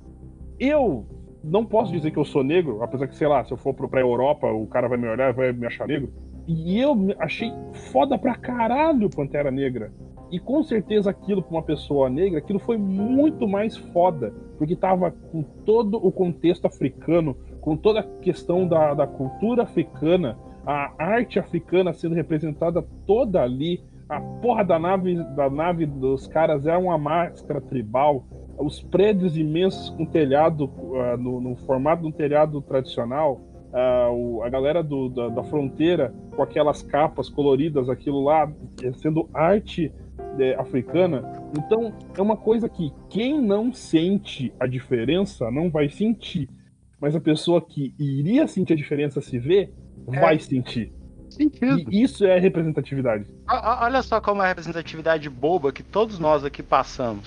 [0.58, 1.06] Eu
[1.42, 4.00] não posso dizer que eu sou negro, apesar que, sei lá, se eu for pra
[4.00, 6.12] Europa, o cara vai me olhar e vai me achar negro.
[6.46, 7.52] E eu achei
[7.90, 9.92] foda pra caralho Pantera Negra.
[10.30, 14.32] E com certeza aquilo pra uma pessoa negra, aquilo foi muito mais foda.
[14.58, 20.36] Porque tava com todo o contexto africano, com toda a questão da, da cultura africana,
[20.66, 23.82] a arte africana sendo representada toda ali.
[24.08, 28.24] A porra da nave, da nave dos caras é uma máscara tribal.
[28.58, 33.40] Os prédios imensos com telhado, ah, no, no formato de um telhado tradicional.
[34.10, 38.50] O- a galera do- da, da fronteira com aquelas capas coloridas, aquilo lá,
[38.82, 39.92] eh, sendo arte
[40.38, 41.22] eh, africana.
[41.56, 46.48] Então, é uma coisa que quem não sente a diferença não vai sentir.
[47.00, 49.70] Mas a pessoa que iria sentir a diferença se vê,
[50.06, 50.92] vai sentir.
[51.28, 51.90] Sentido.
[51.92, 53.26] E isso é representatividade.
[53.48, 57.24] Olha só como é a representatividade boba que todos nós aqui passamos.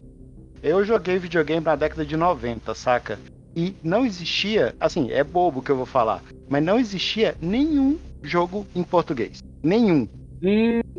[0.63, 3.19] Eu joguei videogame na década de 90, saca?
[3.57, 8.67] E não existia, assim, é bobo que eu vou falar, mas não existia nenhum jogo
[8.75, 9.43] em português.
[9.63, 10.07] Nenhum.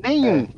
[0.02, 0.48] Nenhum.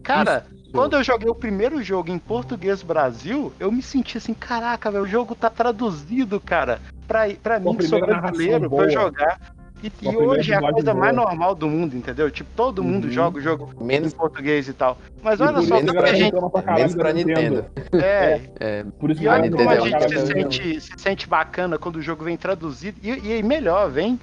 [0.00, 4.92] Cara, quando eu joguei o primeiro jogo em português Brasil, eu me senti assim, caraca,
[4.92, 9.40] velho, o jogo tá traduzido, cara, pra, pra mim que sou brasileiro, pra eu jogar.
[9.82, 12.30] E, e Uma primeira hoje é a coisa mais normal do mundo, entendeu?
[12.30, 13.10] Tipo, todo mundo Uhum.
[13.10, 14.98] joga o jogo Menos, em português e tal.
[15.22, 16.30] Mas E olha só como a gente.
[16.50, 17.64] pra caralho menos pra Nintendo.
[17.94, 20.92] É, É, Por isso e que olha a como a é gente se sente, se
[20.96, 22.98] sente bacana quando o jogo vem traduzido.
[23.02, 24.18] E, e melhor, vem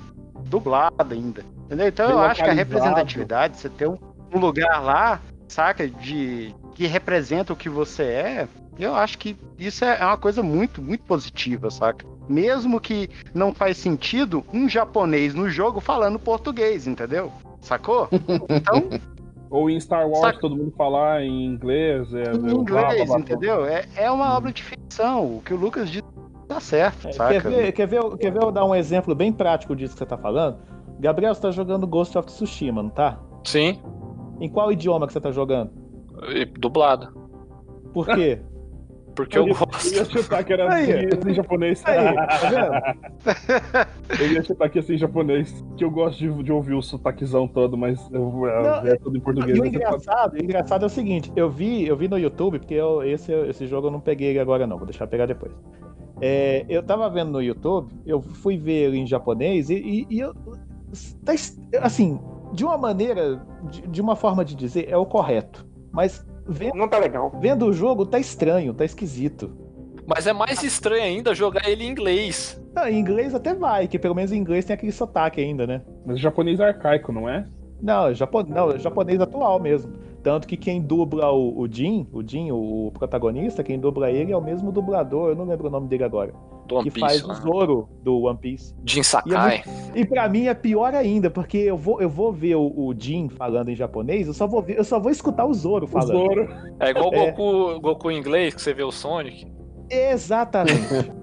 [0.46, 1.44] dublado ainda.
[1.66, 1.88] Entendeu?
[1.88, 3.98] Então eu acho que a representatividade, você ter um,
[4.34, 8.48] um lugar lá, saca, de que representa o que você é,
[8.80, 12.06] eu acho que isso é é uma coisa muito, muito positiva, saca?
[12.30, 17.32] Mesmo que não faz sentido um japonês no jogo falando português, entendeu?
[17.62, 18.08] Sacou?
[18.50, 18.90] Então,
[19.50, 22.14] Ou em Star Wars, Saca- todo mundo falar em inglês.
[22.14, 22.66] É, em blá, inglês,
[23.06, 23.20] blá, blá.
[23.20, 23.66] entendeu?
[23.66, 25.38] É, é uma obra de ficção.
[25.38, 26.04] O que o Lucas disse
[26.50, 27.42] Tá certo, É, saca?
[27.42, 30.00] quer, ver, quer, ver, eu- quer ver eu dar um exemplo bem prático disso que
[30.00, 30.58] você tá falando?
[31.00, 33.20] Gabriel, você tá jogando Ghost of Tsushima, não tá?
[33.44, 33.82] Sim,
[34.40, 35.72] Em qual idioma que você tá jogando?
[36.30, 37.12] e dublada.
[37.94, 38.40] Por quê?
[39.18, 39.88] Porque eu ia- gosto.
[39.88, 40.92] Eu ia chutar que era Aí.
[41.08, 41.84] assim, em japonês.
[41.86, 44.22] Aí, tá vendo?
[44.22, 45.66] Eu ia chutar que assim em japonês.
[45.76, 49.20] Que eu gosto de, de ouvir o sotaquezão todo, mas eu, Não, é, tudo em
[49.20, 49.58] português.
[49.58, 49.70] E o né?
[49.70, 53.32] Engraçado, o engraçado é o seguinte, eu vi, eu vi no YouTube, porque eu- esse,
[53.34, 55.52] esse jogo eu não peguei ele agora não, vou deixar pegar depois.
[56.22, 60.20] É, eu tava vendo no YouTube, eu fui ver ele em japonês e, e- e
[60.20, 60.34] eu,
[61.26, 61.34] tá
[61.82, 62.20] assim,
[62.54, 65.66] de uma maneira, de, de uma forma de dizer, é o correto.
[65.92, 67.32] Mas vendo, Não tá legal.
[67.40, 69.52] vendo o jogo, tá estranho, tá esquisito.
[70.06, 72.60] Mas é mais estranho ainda jogar ele em inglês.
[72.76, 75.82] Ah, em inglês até vai, que pelo menos em inglês tem aquele sotaque ainda, né?
[76.06, 77.46] Mas o japonês é arcaico, não é?
[77.82, 78.44] Não, japo...
[78.44, 79.94] não, é japonês atual mesmo.
[80.28, 84.36] Tanto que quem dubla o, o Jin, o Jin, o protagonista, quem dubla ele é
[84.36, 86.34] o mesmo dublador, eu não lembro o nome dele agora,
[86.68, 87.00] Do One que Piece.
[87.00, 87.36] faz o né?
[87.36, 88.76] Zoro do One Piece.
[88.86, 89.64] Jin E, é Sakai.
[89.66, 92.94] muito- e pra mim é pior ainda, porque eu vou, eu vou ver o, o
[93.00, 95.88] Jin falando em japonês, eu só vou ver, eu só vou escutar o Zoro O
[95.88, 96.12] falando.
[96.12, 96.50] Zoro.
[96.82, 97.32] É igual o É.
[97.32, 99.48] Goku, Goku em inglês, que você vê o Sonic.
[99.90, 100.76] Exatamente.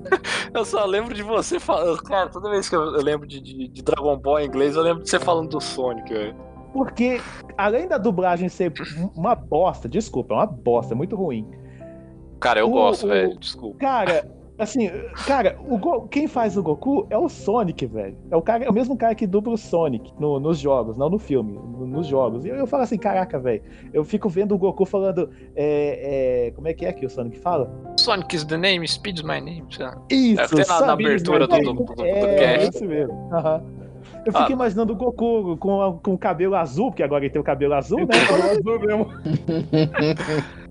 [0.54, 2.00] Eu só lembro de você falando.
[2.02, 4.82] Cara, toda vez que eu eu lembro de, de- de Dragon Ball em inglês, eu
[4.82, 6.36] lembro de você falando do Sonic, velho.
[6.74, 7.20] Porque
[7.56, 8.72] além da dublagem ser
[9.16, 11.48] uma bosta, desculpa, é uma bosta, é muito ruim.
[12.40, 13.38] Cara, eu O- gosto, velho.
[13.38, 13.78] Desculpa.
[13.78, 14.90] Cara, assim,
[15.26, 18.16] cara, o Go- quem faz o Goku é o Sonic, velho.
[18.28, 21.08] É o, cara, é o mesmo cara que dubla o Sonic no- nos jogos, não
[21.08, 22.44] no filme, no- nos jogos.
[22.44, 23.62] E eu, eu falo assim, caraca, velho.
[23.92, 25.30] Eu fico vendo o Goku falando.
[25.56, 27.70] é, é, como é que é que o Sonic fala?
[27.98, 29.64] Sonic is the name, Speed is my name.
[29.70, 29.96] sei lá.
[30.10, 32.74] Isso, É, tem na- na abertura do- É, do- do- do é, cast.
[32.76, 33.28] isso mesmo.
[33.32, 33.62] Aham.
[34.24, 34.52] Eu fico Ah.
[34.52, 37.74] imaginando o Goku com, a- com o cabelo azul, porque agora ele tem o cabelo
[37.74, 38.14] azul, né?
[38.50, 39.06] Azul mesmo.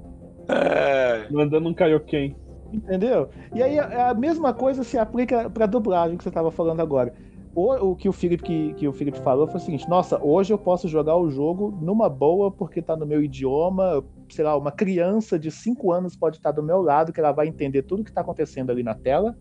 [0.50, 1.28] É.
[1.32, 2.36] Mandando um Kaioken.
[2.74, 3.30] Entendeu?
[3.54, 7.14] E aí a, a mesma coisa se aplica pra dublagem que você tava falando agora.
[7.56, 10.52] O, o que o Felipe que, que o Felipe falou foi o seguinte: nossa, hoje
[10.52, 14.04] eu posso jogar o jogo numa boa porque tá no meu idioma.
[14.30, 17.48] Sei lá, uma criança de 5 anos pode estar do meu lado, que ela vai
[17.48, 19.36] entender tudo que tá acontecendo ali na tela.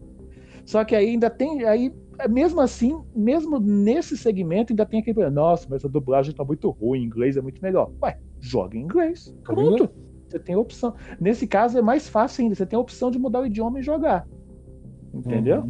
[0.64, 1.64] Só que aí ainda tem.
[1.64, 1.92] Aí,
[2.28, 5.14] mesmo assim, mesmo nesse segmento, ainda tem aquele.
[5.14, 7.90] problema, Nossa, mas a dublagem tá muito ruim, em inglês é muito melhor.
[8.02, 9.34] Ué, joga em inglês.
[9.44, 9.90] Pronto.
[10.28, 10.94] Você tem a opção.
[11.20, 12.54] Nesse caso é mais fácil ainda.
[12.54, 14.26] Você tem a opção de mudar o idioma e jogar.
[15.12, 15.68] Entendeu?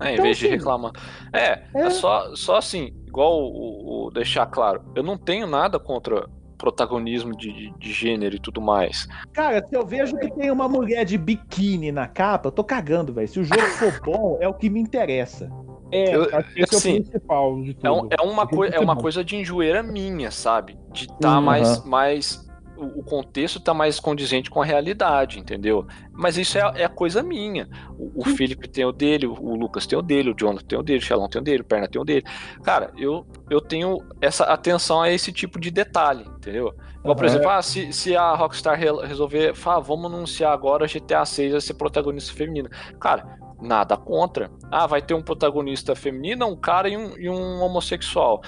[0.00, 0.92] É, em Então, vez de assim, reclamar.
[1.32, 1.90] É, é, é.
[1.90, 7.52] só, só assim, igual o, o- deixar claro, eu não tenho nada contra protagonismo de,
[7.52, 9.06] de, de gênero e tudo mais.
[9.32, 13.12] Cara, se eu vejo que tem uma mulher de biquíni na capa, eu tô cagando,
[13.12, 13.28] velho.
[13.28, 15.50] Se o jogo for bom, é o que me interessa.
[15.92, 17.86] É, Eu- acho que esse é assim, o principal de tudo.
[17.86, 20.76] É, um- é uma, coi- é uma coisa de enjoeira minha, sabe?
[20.92, 21.44] De tá Uhum.
[21.44, 22.45] mais, mais.
[22.76, 25.86] O contexto tá mais condizente com a realidade, entendeu?
[26.12, 27.68] Mas isso é, é coisa minha.
[27.98, 30.78] O, o Felipe tem o dele, o, o Lucas tem o dele, o Jonathan tem
[30.78, 32.24] o dele, o Shalom tem o dele, o Perna tem o dele.
[32.62, 36.74] Cara, eu, eu tenho essa atenção a esse tipo de detalhe, entendeu?
[37.00, 41.24] Igual, por exemplo, ah, se, se a Rockstar re- resolver, fala, vamos anunciar agora GTA
[41.24, 42.68] 6 vai ser protagonista feminina.
[43.00, 44.50] Cara, nada contra.
[44.70, 48.42] Ah, vai ter um protagonista feminina, um cara e um, e um homossexual.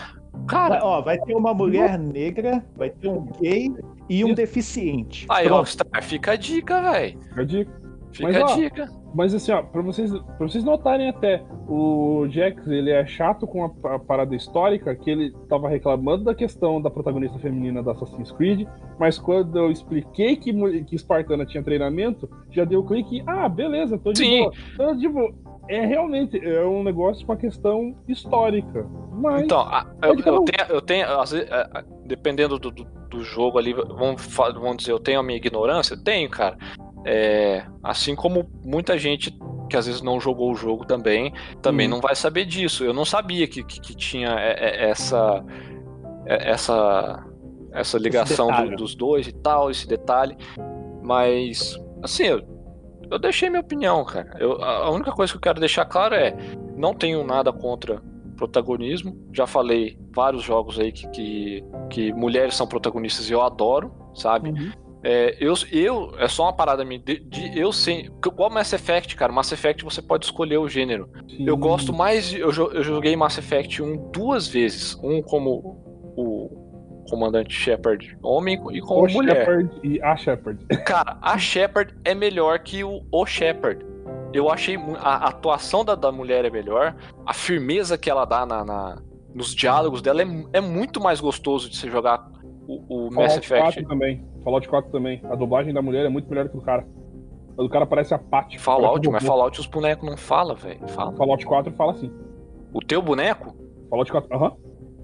[0.47, 3.71] Cara, ó, vai ter uma mulher negra, vai ter um gay
[4.09, 5.27] e um deficiente.
[5.29, 5.59] aí, Pronto.
[5.59, 7.19] Rockstar, fica a dica, velho.
[7.21, 7.89] Fica a dica.
[8.13, 8.89] Fica Mas, a ó, dica.
[9.15, 13.65] Mas assim, ó, pra vocês, pra vocês notarem até, o Jax, ele é chato com
[13.65, 18.31] a, a parada histórica, que ele tava reclamando da questão da protagonista feminina da Assassin's
[18.33, 18.67] Creed,
[18.99, 20.53] mas quando eu expliquei que,
[20.85, 24.41] que Spartana tinha treinamento, já deu clique, ah, beleza, tô de Sim.
[24.41, 24.53] boa.
[24.75, 25.35] Então, tipo,
[25.69, 28.87] é realmente, é um negócio com a questão histórica.
[29.13, 30.45] Mas, Então, a- eu, cada eu um.
[30.45, 34.77] tenho, eu tenho às vezes, é, é, dependendo do, do, do jogo ali, vamos, vamos
[34.79, 35.97] dizer, eu tenho a minha ignorância?
[35.97, 36.57] Tenho, cara.
[37.05, 39.33] É, assim como muita gente
[39.71, 41.95] que às vezes não jogou o jogo também, também Uhum.
[41.95, 42.85] não vai saber disso.
[42.85, 44.53] Eu não sabia que, que, que tinha é,
[44.87, 45.45] é, essa,
[46.27, 47.25] é, essa,
[47.73, 50.37] essa ligação do- dos dois e tal, esse detalhe.
[51.03, 52.43] Mas, assim, eu,
[53.11, 54.37] eu deixei minha opinião, cara.
[54.39, 56.37] Eu, a única coisa que eu quero deixar claro é:
[56.77, 58.03] não tenho nada contra
[58.37, 59.17] protagonismo.
[59.33, 64.51] Já falei vários jogos aí que, que, que mulheres são protagonistas e eu adoro, sabe?
[64.51, 64.73] Uhum.
[65.03, 66.99] É, eu, eu, é só uma parada minha.
[67.01, 68.11] De, de- eu sei.
[68.27, 69.33] Igual Mass Effect, cara.
[69.33, 71.09] Mass Effect você pode escolher o gênero.
[71.29, 71.45] sim.
[71.47, 72.33] Eu gosto mais.
[72.33, 74.97] Eu, eu joguei Mass Effect 1 duas vezes.
[75.03, 76.68] Um como o
[77.09, 79.45] comandante Shepard homem e como o mulher.
[79.47, 80.65] Shepard e a Shepard.
[80.85, 83.85] Cara, a Shepard é melhor que o, o Shepard.
[84.33, 86.95] Eu achei a atuação da, da mulher é melhor,
[87.25, 88.99] a firmeza que ela dá na, na-
[89.35, 92.29] nos diálogos dela é, é muito mais gostoso de você jogar
[92.67, 93.63] o, o Mass Fallout Effect.
[93.85, 94.25] 4 também.
[94.45, 95.21] Fallout 4 também.
[95.31, 96.87] A dublagem da mulher é muito melhor que o cara.
[97.57, 98.63] Mas o cara parece apático.
[98.63, 99.25] Fallout, mas.
[99.25, 100.87] Fallout os bonecos não falam, velho.
[100.89, 101.13] Fala.
[101.13, 102.13] Fallout 4 fala assim.
[102.73, 103.57] O teu boneco?
[103.89, 104.53] Fallout 4, aham.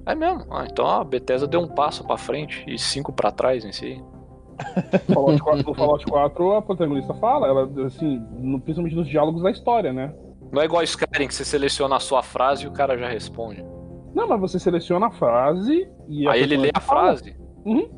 [0.07, 0.45] É mesmo.
[0.51, 4.03] Ah, então a Bethesda deu um passo pra frente e cinco pra trás nesse aí.
[5.13, 9.51] Fallout 4, no Fallout 4 a protagonista fala, ela, assim, no- principalmente nos diálogos da
[9.51, 10.15] história, né?
[10.53, 13.65] Não é igual Skyrim que você seleciona a sua frase e o cara já responde.
[14.15, 16.29] Não, mas você seleciona a frase e.
[16.29, 17.01] Aí ele lê a fala.
[17.07, 17.37] frase.
[17.65, 17.89] Uhum.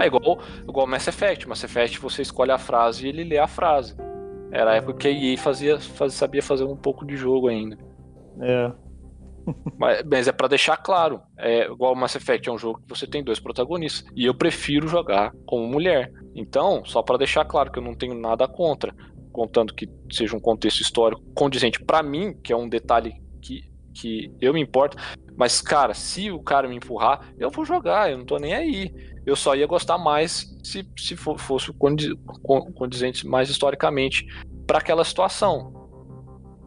[0.00, 1.48] É igual, igual Mass Effect.
[1.48, 3.94] Mass Effect você escolhe a frase e ele lê a frase.
[4.50, 7.76] Era a época que a EA fazia, faz- sabia fazer um pouco de jogo ainda.
[8.40, 8.72] É.
[9.78, 11.20] Mas, mas é pra deixar claro.
[11.38, 14.04] É igual Mass Effect é um jogo que você tem dois protagonistas.
[14.14, 16.10] E eu prefiro jogar como mulher.
[16.34, 18.94] Então, só pra deixar claro que eu não tenho nada contra.
[19.32, 24.32] Contando que seja um contexto histórico condizente pra mim, que é um detalhe que, que
[24.40, 24.96] eu me importo.
[25.36, 28.94] Mas, cara, se o cara me empurrar, eu vou jogar, eu não tô nem aí.
[29.26, 34.24] Eu só ia gostar mais se, se fo- fosse condi- con- condizente mais historicamente
[34.66, 35.72] pra aquela situação.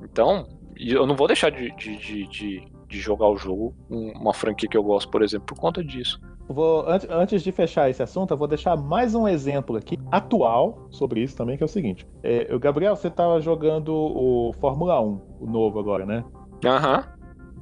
[0.03, 0.47] Então,
[0.80, 4.34] e eu não vou deixar de, de, de, de, de jogar o jogo, um- uma
[4.34, 6.19] franquia que eu gosto, por exemplo, por conta disso.
[6.49, 10.88] Vou, antes, antes de fechar esse assunto, eu vou deixar mais um exemplo aqui, atual,
[10.89, 12.07] sobre isso também, que é o seguinte.
[12.23, 16.23] É, o Gabriel, você estava jogando o Fórmula 1, o novo agora, né?
[16.65, 17.03] Aham.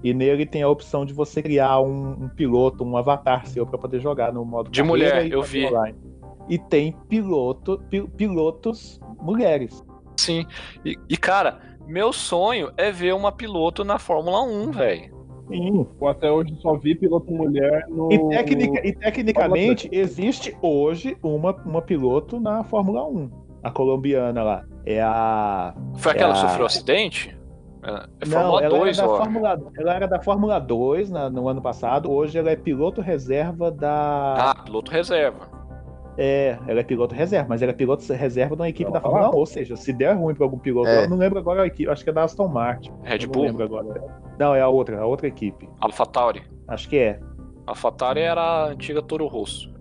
[0.03, 3.79] E nele tem a opção de você criar um, um piloto, um avatar seu para
[3.79, 5.65] poder jogar no modo De mulher, eu vi.
[5.65, 5.97] online.
[6.47, 9.83] E tem piloto, pi- pilotos mulheres.
[10.17, 10.45] Sim.
[10.85, 11.57] E, e, cara,
[11.87, 15.15] meu sonho é ver uma piloto na Fórmula 1, velho.
[15.47, 15.85] Sim.
[16.01, 18.11] Eu até hoje só vi piloto mulher no.
[18.11, 23.29] E, tecnica- e tecnicamente existe hoje uma, uma piloto na Fórmula 1,
[23.61, 24.65] a colombiana lá.
[24.85, 25.75] É a.
[25.97, 27.37] Foi aquela é que a- sofreu acidente?
[27.83, 27.89] É,
[28.21, 29.17] é Não, Fórmula ela 2, era, da ó.
[29.17, 32.11] Fórmula, ela era da Fórmula 2 na- no ano passado.
[32.11, 34.51] Hoje ela é piloto reserva da.
[34.51, 35.47] Ah, piloto reserva.
[36.17, 39.01] É, ela é piloto reserva, mas ela é piloto reserva de uma equipe da?
[39.01, 39.35] Fórmula 1.
[39.35, 41.03] Ou seja, se der ruim pra algum piloto, É.
[41.05, 42.91] eu não lembro agora a equipe, acho que é da Aston Martin.
[43.03, 43.43] Red eu Bull?
[43.43, 44.03] Não lembro agora.
[44.39, 45.67] Não, é a outra, a outra equipe.
[45.81, 46.43] AlphaTauri.
[46.67, 47.19] Acho que é.
[47.67, 49.73] AlphaTauri era a antiga Toro Rosso.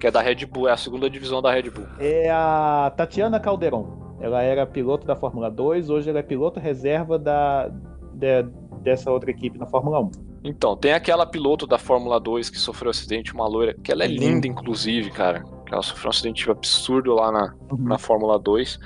[0.00, 1.86] Que é da Red Bull, é a segunda divisão da Red Bull.
[2.00, 4.16] É a Tatiana Calderon.
[4.20, 7.68] Ela era piloto da Fórmula 2, hoje ela é piloto reserva da,
[8.14, 8.42] de-
[8.82, 10.10] dessa outra equipe na Fórmula 1.
[10.44, 14.02] Então, tem aquela piloto da Fórmula 2 que sofreu um acidente, uma loira, que ela
[14.02, 15.44] é linda, inclusive, cara.
[15.72, 17.78] Ela sofreu um acidente absurdo lá na, Uhum.
[17.84, 18.78] na Fórmula 2.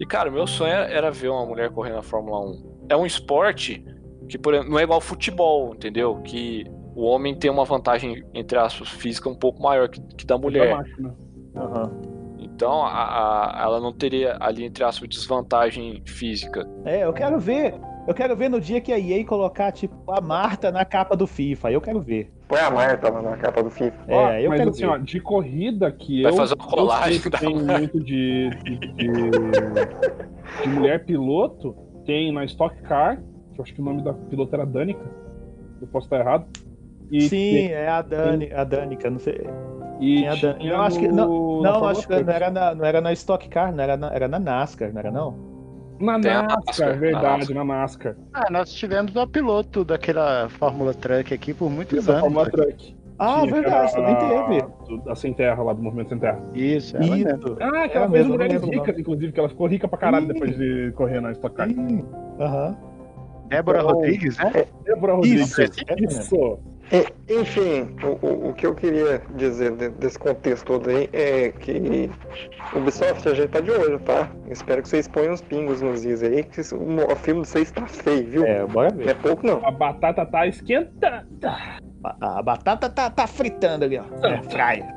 [0.00, 2.86] E, cara, meu sonho era ver uma mulher correndo na Fórmula 1.
[2.88, 3.84] É um esporte
[4.28, 6.20] que, por exemplo, não é igual futebol, entendeu?
[6.22, 6.64] Que
[6.94, 10.76] o homem tem uma vantagem, entre aspas, física um pouco maior que, que da mulher.
[11.56, 11.90] Aham.
[12.38, 16.68] Então, a- a- ela não teria ali, entre aspas, desvantagem física.
[16.84, 17.74] É, eu quero ver.
[18.06, 21.26] Eu quero ver no dia que a EA colocar, tipo, a Marta na capa do
[21.26, 21.70] FIFA.
[21.70, 22.32] Eu quero ver.
[22.52, 23.96] Põe a Marta lá na capa do FIFA.
[24.08, 24.88] É, eu Mas quero assim, ver.
[24.88, 27.78] ó, de corrida que Vai eu, fazer uma eu colagem da tem Marta.
[27.78, 29.30] muito de, de, de-
[30.62, 31.74] de mulher piloto,
[32.04, 33.16] tem na Stock Car,
[33.54, 35.00] que eu acho que o nome da piloto era Danica,
[35.80, 36.44] eu posso estar errado.
[37.10, 39.46] E Sim, tem- é a Dani, a Danica, não sei.
[39.98, 42.36] e Tem a Dan- tinha Eu acho que- Não, não, acho que não 3.
[42.36, 45.10] era, na, não era na Stock Car, não era na, era na NASCAR, não era
[45.10, 45.51] não?
[46.02, 48.16] Na Tem a NASCAR, verdade, na NASCAR.
[48.34, 52.22] Ah, nós tivemos uma piloto daquela Fórmula Truck aqui por muitos Essa anos.
[52.22, 52.96] Fórmula Truck.
[53.20, 55.02] Ah, Tinha verdade, também aquela- teve.
[55.04, 56.40] Da Sem Terra, lá do Movimento Sem Terra.
[56.54, 57.30] Isso, ela mesmo.
[57.38, 57.56] Isso.
[57.60, 60.26] Ah, que Ela ela fez mulheres o ricas, inclusive, que ela ficou rica pra caralho
[60.26, 60.32] Sim.
[60.32, 61.68] depois de correr na Stock Car.
[62.40, 62.76] Aham.
[63.48, 64.64] Débora Então, Rodrigues, né?
[64.84, 65.56] Débora Rodrigues.
[65.56, 65.62] Isso.
[65.98, 66.58] Isso.
[66.92, 71.50] E- Enfim, o, o- o que eu queria dizer de- desse contexto todo aí é
[71.50, 72.10] que
[72.74, 74.30] o Ubisoft a gente tá de olho, tá?
[74.50, 77.70] Espero que vocês ponham uns pingos nos is aí, que o, o filme de vocês
[77.70, 78.44] tá feio, viu?
[78.44, 79.16] É, bora Não é ver.
[79.16, 79.64] pouco não.
[79.66, 81.26] A batata tá esquentando.
[82.04, 84.04] A, a batata tá, tá fritando ali, ó.
[84.20, 84.94] Na airfryer.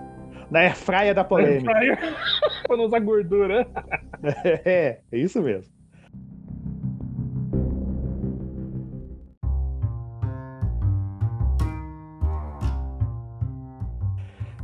[0.52, 1.72] Na airfryer da polêmica.
[2.68, 3.66] pra não usar gordura.
[4.44, 5.72] É, é isso mesmo.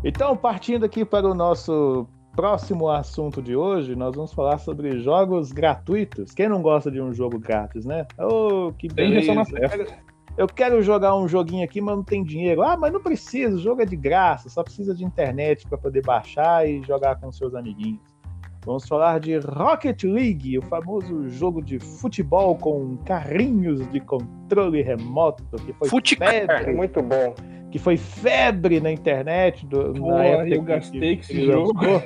[0.04, 5.52] Então, partindo aqui para o nosso próximo assunto de hoje, nós vamos falar sobre jogos
[5.52, 6.34] gratuitos.
[6.34, 8.08] Quem não gosta de um jogo grátis, né?
[8.18, 9.36] Oh, que beleza.
[9.36, 9.44] na
[10.36, 12.64] Eu quero, jogar um joguinho aqui, mas não tem dinheiro.
[12.64, 16.02] Ah, mas não precisa, o jogo é de graça, só precisa de internet para poder
[16.04, 18.02] baixar e jogar com seus amiguinhos.
[18.66, 25.44] Vamos falar de Rocket League, o famoso jogo de futebol com carrinhos de controle remoto
[25.58, 25.90] que foi
[26.76, 27.36] muito bom.
[27.72, 29.66] Que foi febre na internet.
[29.66, 31.74] Do, Porra, na época eu que- gastei esse que jogo.
[31.76, 32.04] lançou.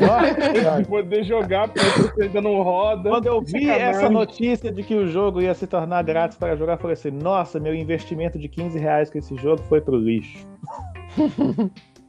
[0.00, 3.08] Nossa, Pra poder jogar, porque ainda não roda.
[3.08, 6.72] Quando eu vi essa notícia de que o jogo ia se tornar grátis para jogar,
[6.74, 10.44] eu falei assim: nossa, meu investimento de 15 reais com esse jogo foi pro lixo.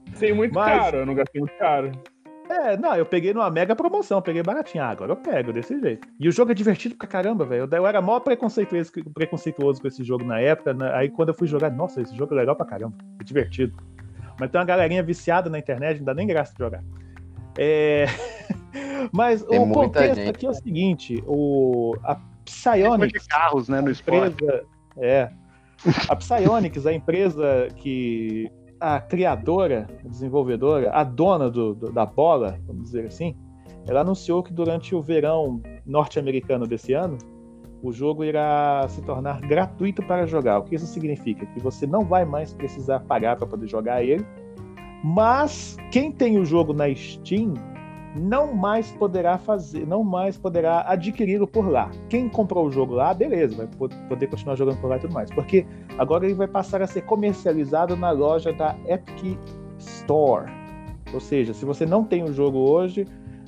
[0.10, 1.92] Gastei muito Mas- caro, eu não gastei muito caro.
[2.50, 4.84] É, não, eu peguei numa mega promoção, peguei baratinho.
[4.84, 6.08] Ah, agora eu pego desse jeito.
[6.20, 7.68] E o jogo é divertido pra caramba, velho.
[7.72, 10.74] Eu era mó preconceituoso, preconceituoso com esse jogo na época.
[10.74, 10.92] né?
[10.94, 12.96] Aí quando eu fui jogar, nossa, esse jogo é legal pra caramba.
[13.20, 13.76] É divertido.
[14.40, 16.84] Mas tem uma galerinha viciada na internet, não dá nem graça de jogar.
[17.58, 18.06] É...
[19.12, 20.30] Mas Tem o muita contexto gente.
[20.30, 21.96] aqui é o seguinte: o...
[22.04, 23.22] a Psyonix.
[23.22, 24.34] de carros, né, no esporte.
[24.34, 24.64] empresa,
[24.98, 25.30] é.
[26.10, 28.50] A Psyonix, a empresa que
[28.84, 33.34] a criadora, a desenvolvedora, a dona do, do- da bola, vamos dizer assim,
[33.88, 37.18] ela anunciou que durante o verão norte-americano desse ano,
[37.82, 40.60] o jogo irá se tornar gratuito para jogar.
[40.60, 41.46] O que isso significa?
[41.46, 44.26] Que você não vai mais precisar pagar para poder jogar ele,
[45.02, 47.54] mas quem tem o jogo na Steam
[48.16, 51.90] não mais poderá fazer, não mais poderá adquiri-lo por lá.
[52.10, 55.14] Quem comprou o jogo lá, beleza, vai po- poder continuar jogando por lá e tudo
[55.14, 55.32] mais.
[55.32, 55.66] Porque
[55.98, 59.38] agora ele vai passar a ser comercializado na loja da Epic
[59.80, 60.52] Store.
[61.14, 63.06] Ou seja, se você não tem o jogo hoje,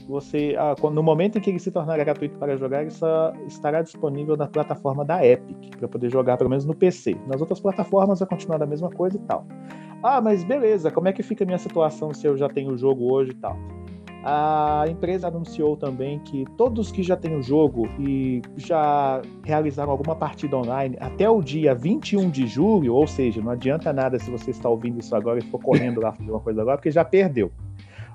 [0.08, 3.82] você ah, no momento em que ele se tornar gratuito para jogar, ele só estará
[3.82, 7.16] disponível na plataforma da Epic para poder jogar pelo menos no PC.
[7.28, 9.46] Nas outras plataformas vai continuar da mesma coisa e tal.
[10.04, 12.78] Ah, mas beleza, como é que fica a minha situação se eu já tenho o
[12.78, 13.58] jogo hoje e tal?
[14.28, 20.16] A empresa anunciou também que todos que já têm o jogo e já realizaram alguma
[20.16, 24.50] partida online até o dia 21 de julho, ou seja, não adianta nada se você
[24.50, 27.52] está ouvindo isso agora e for correndo lá fazer uma coisa agora, porque já perdeu.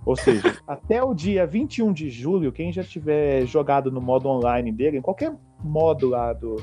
[0.04, 4.72] Ou seja, até o dia 21 de julho, quem já tiver jogado no modo online
[4.72, 5.32] dele, em qualquer
[5.62, 6.56] modo lá do,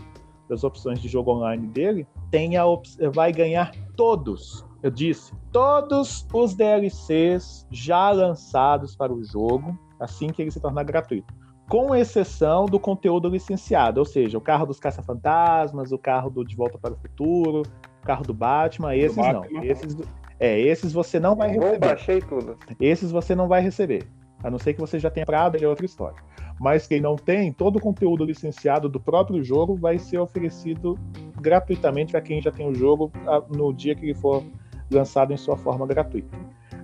[0.50, 2.66] das opções de jogo online dele, tem a
[3.14, 10.42] vai ganhar todos, eu disse, todos os DLCs já lançados para o jogo, assim que
[10.42, 11.34] ele se tornar gratuito.
[11.70, 16.56] Com exceção do conteúdo licenciado, ou seja, o carro dos caça-fantasmas, o carro do De
[16.56, 17.64] Volta para o Futuro,
[18.02, 19.42] o carro do Batman, esses não.
[19.42, 19.66] Batman.
[19.66, 19.98] Esses,
[20.40, 21.80] é, esses você não vai receber.
[21.80, 22.58] baixei tudo.
[22.80, 24.08] Esses você não vai receber.
[24.42, 26.18] A não ser que você já tenha comprado, é outra história.
[26.60, 30.98] Mas quem não tem, todo o conteúdo licenciado do próprio jogo vai ser oferecido
[31.42, 34.44] gratuitamente para quem já tem o jogo ah, no dia que ele for
[34.92, 36.38] lançado em sua forma gratuita.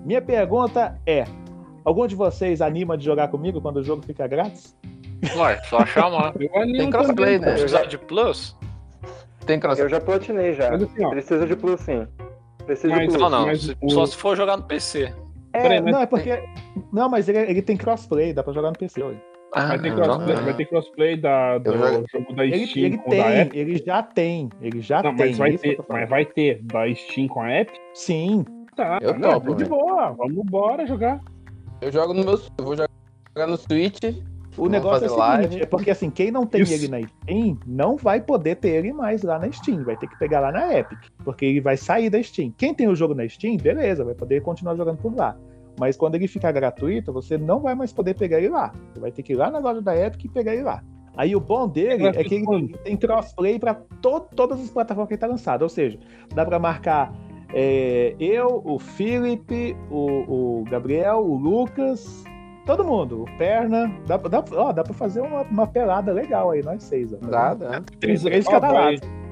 [0.06, 1.26] Minha pergunta é:
[1.84, 4.76] algum de vocês anima de jogar comigo quando o jogo fica grátis?
[5.38, 6.34] Ué, só chamar.
[6.40, 7.52] Eu animo Tem crossplay, né?
[7.52, 8.58] Precisa de plus?
[9.46, 9.80] Tem cross.
[9.80, 10.74] Eu já platinei já.
[10.76, 12.08] Assim, Precisa de plus sim.
[12.66, 13.22] Precisa de Mas- plus.
[13.22, 13.46] Não, não.
[13.48, 15.14] Mas Só se for jogar no PC.
[15.54, 16.44] É, Peraí, mas não, é porque.
[16.92, 19.22] Não, mas ele, ele tem crossplay, dá pra jogar no PC hoje.
[19.54, 22.98] Vai, ter Ah, crossplay, vai ter crossplay da, do Eu jogo- da Ele, Steam ele
[22.98, 23.56] com o da tem, Epic.
[23.56, 25.28] ele já tem, ele já Não, tem.
[25.28, 27.76] mas vai, ter, mas vai ter da Steam com a Epic?
[27.94, 28.46] Sim,
[28.76, 30.10] Tá, Eu não, topo, de boa.
[30.14, 31.22] Vamos embora jogar.
[31.80, 32.40] Eu jogo no meu.
[32.58, 34.00] Eu vou jogar no Switch.
[34.58, 35.62] O negócio é o seguinte, live.
[35.62, 36.74] é porque assim, quem não tem Isso.
[36.74, 40.18] ele na Steam, não vai poder ter ele mais lá na Steam, vai ter que
[40.18, 42.52] pegar lá na Epic, porque ele vai sair da Steam.
[42.58, 45.36] Quem tem o jogo na Steam, beleza, vai poder continuar jogando por lá.
[45.80, 48.74] Mas quando ele ficar gratuito, você não vai mais poder pegar ele lá.
[48.94, 50.84] Você vai ter que ir lá na loja da Epic e pegar ele lá.
[51.16, 55.22] Aí o bom dele é que ele tem crossplay para todas as plataformas que ele
[55.22, 55.62] tá lançado.
[55.62, 56.00] Ou seja,
[56.34, 57.14] dá para marcar
[57.54, 62.24] é, eu, o Felipe, o, o Gabriel, o Lucas,
[62.66, 63.92] todo mundo, o Perna.
[64.08, 67.14] Dá, dá, ó, dá pra fazer uma, uma pelada legal aí, nós seis.
[67.14, 67.18] Ó.
[67.18, 67.84] Dá, dá.
[68.00, 69.23] Três, três cada lado.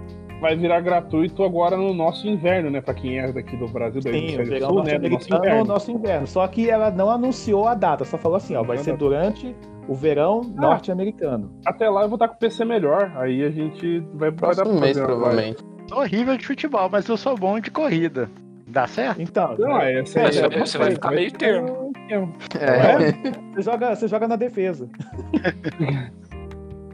[0.42, 2.82] Vai virar gratuito agora no nosso inverno, né?
[2.82, 4.30] Pra quem é daqui do Brasil, do Sim,
[4.60, 4.98] Sul, né?
[5.00, 5.66] Do nosso é o inverno.
[5.66, 6.28] nosso inverno.
[6.28, 9.56] Só que ela não anunciou a data, só falou assim, ó, vai ser durante
[9.88, 10.62] o verão Ah.
[10.62, 11.52] norte-americano.
[11.66, 13.12] Até lá eu vou estar com o PC melhor.
[13.16, 15.64] Aí a gente vai, vai dar Próximo pra mês, provavelmente.
[15.88, 18.30] Sou horrível de futebol, mas eu sou bom de corrida.
[18.68, 19.22] Dá certo?
[19.22, 21.92] Então, Não, né, é, É, Você, é é, você vai ficar meio termo.
[22.10, 23.12] É.
[23.54, 24.88] você, joga, você joga na defesa.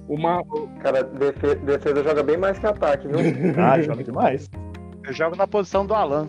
[0.07, 0.41] Uma,
[0.81, 3.17] Cara, defe- defesa joga bem mais que ataque, viu?
[3.61, 4.49] Ah, joga demais.
[5.05, 6.27] Eu jogo na posição do Alan.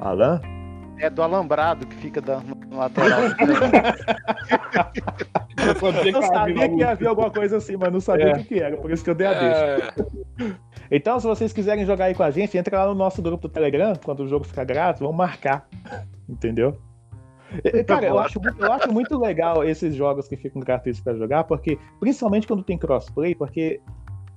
[0.00, 0.40] Alan?
[1.00, 3.20] É do alambrado que fica da, no lateral.
[5.58, 8.32] eu Eu que sabia que havia alguma coisa assim, mas não sabia É.
[8.32, 9.94] o que, que era, por isso que eu dei a deixa.
[10.40, 10.52] É,
[10.90, 13.52] Então, se vocês quiserem jogar aí com a gente, entra lá no nosso grupo do
[13.52, 15.68] Telegram, quando o jogo ficar grátis, vamos marcar.
[16.28, 16.76] Entendeu?
[17.64, 21.44] E, Cara, eu acho, eu acho muito legal esses jogos que ficam gratuitos pra jogar,
[21.44, 23.80] porque, principalmente quando tem crossplay, porque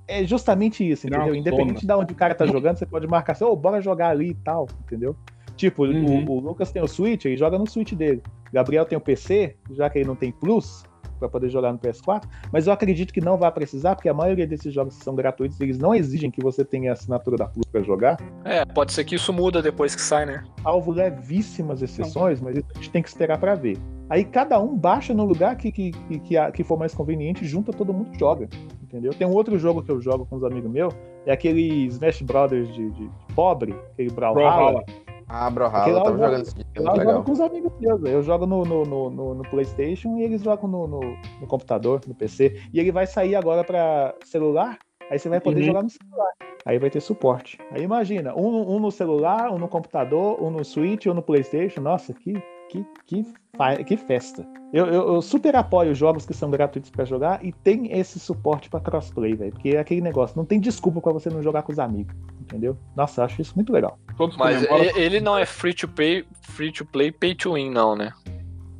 [0.08, 1.26] é justamente isso, entendeu?
[1.28, 4.08] uma Independente de onde o cara tá jogando, você pode marcar assim, ô, bora jogar
[4.10, 5.14] ali e tal, entendeu?
[5.56, 6.24] Tipo, o- Uhum.
[6.28, 8.22] o, Lucas tem o Switch, ele joga no Switch dele.
[8.52, 10.84] Gabriel tem o PC, já que ele não tem Plus,
[11.18, 14.46] pra poder jogar no PS4, mas eu acredito que não vai precisar, porque a maioria
[14.46, 17.66] desses jogos que são gratuitos, eles não exigem que você tenha a assinatura da Plus
[17.70, 20.44] pra jogar, é, pode ser que isso muda depois que sai, né?
[20.62, 23.78] salvo levíssimas exceções, mas a gente tem que esperar pra ver.
[24.08, 27.92] Aí cada um baixa no lugar que, que, que, que for mais conveniente, junta todo
[27.92, 28.48] mundo e joga.
[28.82, 29.12] Entendeu?
[29.14, 30.94] Tem um outro jogo que eu jogo com os amigos meus,
[31.24, 34.82] é aquele Smash Brothers de, de pobre, aquele Brawlhalla.
[34.82, 35.11] Brawlhalla.
[35.34, 38.04] Ah, Porque eu tava jogando esse dia, Eu jogo com os amigos meus.
[38.04, 41.00] Eu jogo no, no, no, no- no PlayStation e eles jogam no, no,
[41.40, 42.60] no computador, no PC.
[42.72, 44.78] E ele vai sair agora pra celular.
[45.10, 45.66] Aí você vai poder Uhum.
[45.66, 46.28] jogar no celular.
[46.66, 47.58] Aí vai ter suporte.
[47.70, 51.80] Aí imagina, um, um no celular, um no computador, um no Switch, um no PlayStation.
[51.80, 52.34] Nossa, que,
[52.72, 54.46] que, que, que festa.
[54.72, 58.70] Eu, eu, eu super apoio jogos que são gratuitos pra jogar e tem esse suporte
[58.70, 59.52] pra crossplay, velho.
[59.52, 62.14] Porque é aquele negócio, não tem desculpa pra você não jogar com os amigos.
[62.40, 62.76] Entendeu?
[62.96, 63.98] Nossa, eu acho isso muito legal.
[64.16, 67.52] Todos Mas comemoram- e- ele não é free to pay, free to play, pay to
[67.52, 68.12] win, não, né?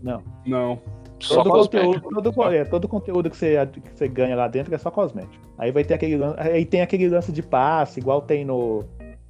[0.02, 0.22] Não.
[0.46, 0.80] Não.
[1.20, 2.00] Só todo, cosmético.
[2.02, 5.44] conteúdo, todo, é, todo conteúdo que você, que você ganha lá dentro é só cosmético.
[5.56, 8.82] Aí vai ter aquele aí tem aquele lance de passe, igual tem no,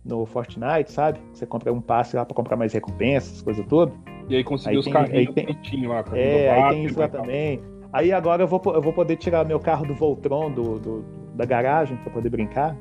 [0.02, 1.20] no Fortnite, sabe?
[1.34, 3.92] Você compra um passe lá pra comprar mais recompensas, coisa toda.
[4.32, 6.04] E aí conseguiu Aí os carrinhos aí tem- bonitinhos lá.
[6.14, 7.60] É, aí tem isso lá também.
[7.92, 11.04] Aí agora eu vou, eu vou poder tirar meu carro do Voltron do, do-
[11.34, 12.76] da garagem pra poder brincar.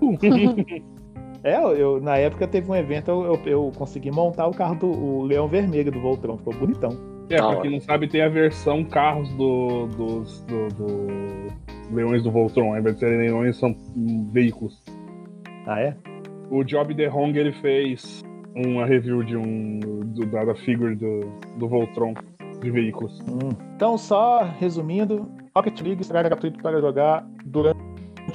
[1.44, 4.88] É, eu, na época teve um evento, eu, eu, eu consegui montar o carro do
[4.88, 6.90] o Leão Vermelho do Voltron, ficou bonitão.
[7.30, 11.06] É, pra quem não sabe, tem a versão carros do, dos do, do
[11.94, 12.72] Leões do Voltron.
[12.72, 14.82] Ao invés de serem leões, são hum, veículos.
[15.64, 15.94] Ah, é?
[16.50, 18.24] O Job The Hong, ele fez
[18.54, 21.20] uma review de um do, da, figure do,
[21.56, 22.14] do Voltron
[22.60, 23.20] de veículos.
[23.20, 23.50] Hum.
[23.76, 27.78] Então, só resumindo, Rocket League será gratuito para jogar durante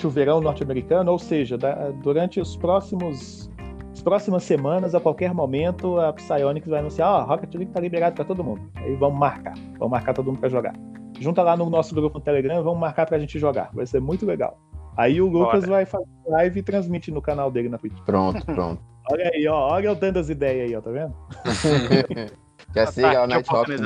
[0.05, 3.49] o verão norte-americano, ou seja, da- durante os próximos
[3.91, 8.15] as próximas semanas, a qualquer momento, a Psyonix vai anunciar, ó, Rocket League tá liberado
[8.15, 8.61] para todo mundo.
[8.75, 10.73] Aí vamos marcar, vamos marcar todo mundo para jogar.
[11.19, 13.69] Junta lá no nosso grupo no Telegram, vamos marcar pra gente jogar.
[13.71, 14.57] Vai ser muito legal.
[14.97, 15.71] Aí o Lucas Bora.
[15.71, 17.97] vai fazer live e transmite no canal dele na Twitch.
[18.05, 18.81] Pronto, pronto.
[19.11, 21.13] Olha aí, ó, olha eu dando as ideias aí, ó, tá vendo?
[22.75, 23.81] já siga lá o de Nighthawks.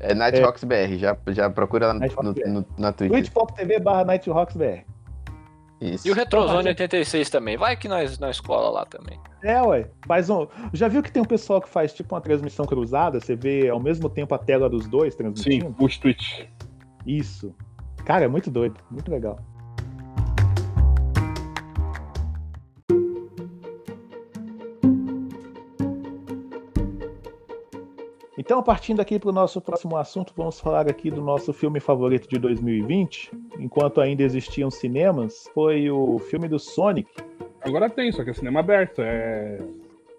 [0.00, 2.48] É Nighthawks BR, já, já procura lá no, no- BR.
[2.48, 3.10] no- na Twitch.
[3.10, 4.84] twitch.tv barra NighthawksBR.
[5.80, 6.08] Isso.
[6.08, 7.56] E o Retrozone 86 também.
[7.56, 9.18] Vai que nós na escola lá também.
[9.44, 9.88] É, ué.
[10.08, 10.46] Faz um.
[10.72, 13.20] Já viu que tem um pessoal que faz tipo uma transmissão cruzada?
[13.20, 15.72] Você vê ao mesmo tempo a tela dos dois Sim, transmitindo?
[15.74, 16.46] push Twitch.
[17.06, 17.54] Isso.
[18.04, 18.74] Cara, é muito doido.
[18.90, 19.38] Muito legal.
[28.48, 32.26] Então, partindo aqui para o nosso próximo assunto, vamos falar aqui do nosso filme favorito
[32.26, 33.30] de 2020.
[33.58, 37.10] Enquanto ainda existiam cinemas, foi o filme do Sonic,
[37.60, 39.58] Agora tem, só que é cinema aberto, é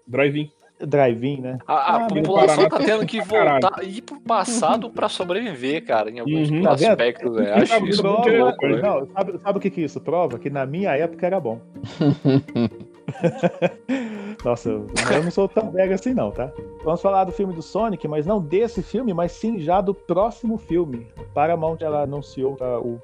[0.06, 0.48] drive-in.
[0.78, 1.58] Drive-In, né?
[1.66, 3.62] A, a Ah, população tá tendo que caralho.
[3.62, 6.62] voltar ir pro passado pra sobreviver, cara, em alguns Uhum.
[6.62, 6.90] Tá vendo?
[6.90, 7.34] aspectos.
[7.34, 7.52] né?
[7.52, 8.80] Acho isso prova- muito louco, né?
[8.80, 10.38] Não, sabe, sabe o que, que isso prova?
[10.38, 11.60] Que na minha época era bom.
[14.44, 16.50] Nossa, eu não sou tão velho assim, não, tá?
[16.84, 20.56] Vamos falar do filme do Sonic, mas não desse filme, mas sim já do próximo
[20.56, 21.06] filme.
[21.34, 23.00] Paramount ela anunciou o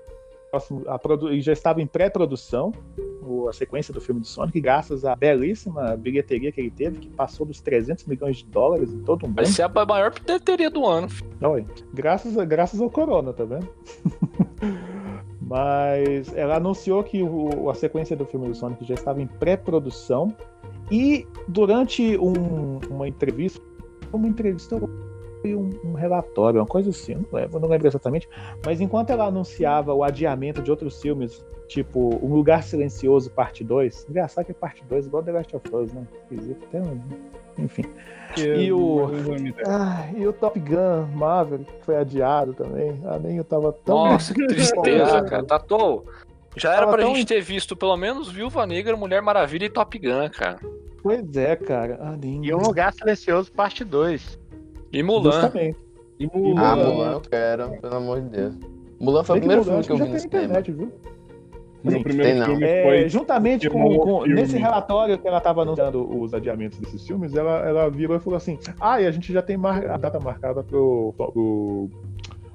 [0.50, 2.72] próximo, a produ- e já estava em pré-produção
[3.48, 7.44] a sequência do filme do Sonic, graças à belíssima bilheteria que ele teve, que passou
[7.44, 9.34] dos 300 milhões de dólares em todo o mundo.
[9.36, 11.08] Vai ser a maior bilheteria do ano.
[11.42, 13.68] Olha, graças, a- graças ao Corona, tá vendo?
[15.48, 20.34] Mas ela anunciou que o- a sequência do filme do Sonic já estava em pré-produção
[20.90, 23.62] e durante um- uma entrevista,
[24.12, 24.76] uma entrevista
[25.40, 28.28] foi um, um relatório, uma coisa assim, não lembro, não lembro exatamente,
[28.64, 34.04] mas enquanto ela anunciava o adiamento de outros filmes, tipo Um Lugar Silencioso, parte 2,
[34.10, 36.06] engraçado que é parte 2, igual The Last of Us, né?
[36.22, 37.00] Esquisito, até um-
[37.58, 37.84] Enfim.
[38.36, 39.08] E o-
[39.66, 43.00] Ah, e o Top Gun Maverick, que foi adiado também.
[43.06, 43.94] Ah, nem eu tava tão.
[44.08, 45.42] Nossa, que tristeza, cara.
[45.44, 46.02] Tá tão...
[46.54, 49.70] Já era Tava pra tão- gente ter visto pelo menos Viúva Negra, Mulher Maravilha e
[49.70, 50.58] Top Gun, cara.
[51.02, 51.98] Pois é, cara.
[52.00, 52.44] Ah, nem...
[52.44, 54.38] E um lugar silencioso, parte 2.
[54.92, 55.32] E Mulan.
[55.32, 55.78] Justamente.
[56.18, 56.48] E Mulan.
[56.48, 56.62] Mulan.
[56.62, 58.54] Ah, Mulan eu quero, pelo amor de Deus.
[58.98, 60.44] Mulan foi o primeiro Mulan, filme que eu vi no cinema.
[60.44, 60.92] internet, viu?
[61.92, 62.46] Sim, primeiro tem não.
[62.46, 63.08] filme É, foi.
[63.08, 64.34] juntamente com, com- filme.
[64.34, 68.36] nesse relatório que ela estava anunciando os adiamentos desses filmes, ela, ela virou e falou
[68.36, 71.88] assim: Ah, e a gente já tem mar- a data marcada pro, pro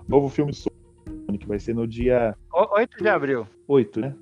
[0.07, 3.47] novo filme Sonic, que vai ser no dia 8 de abril.
[3.67, 4.15] 8, né?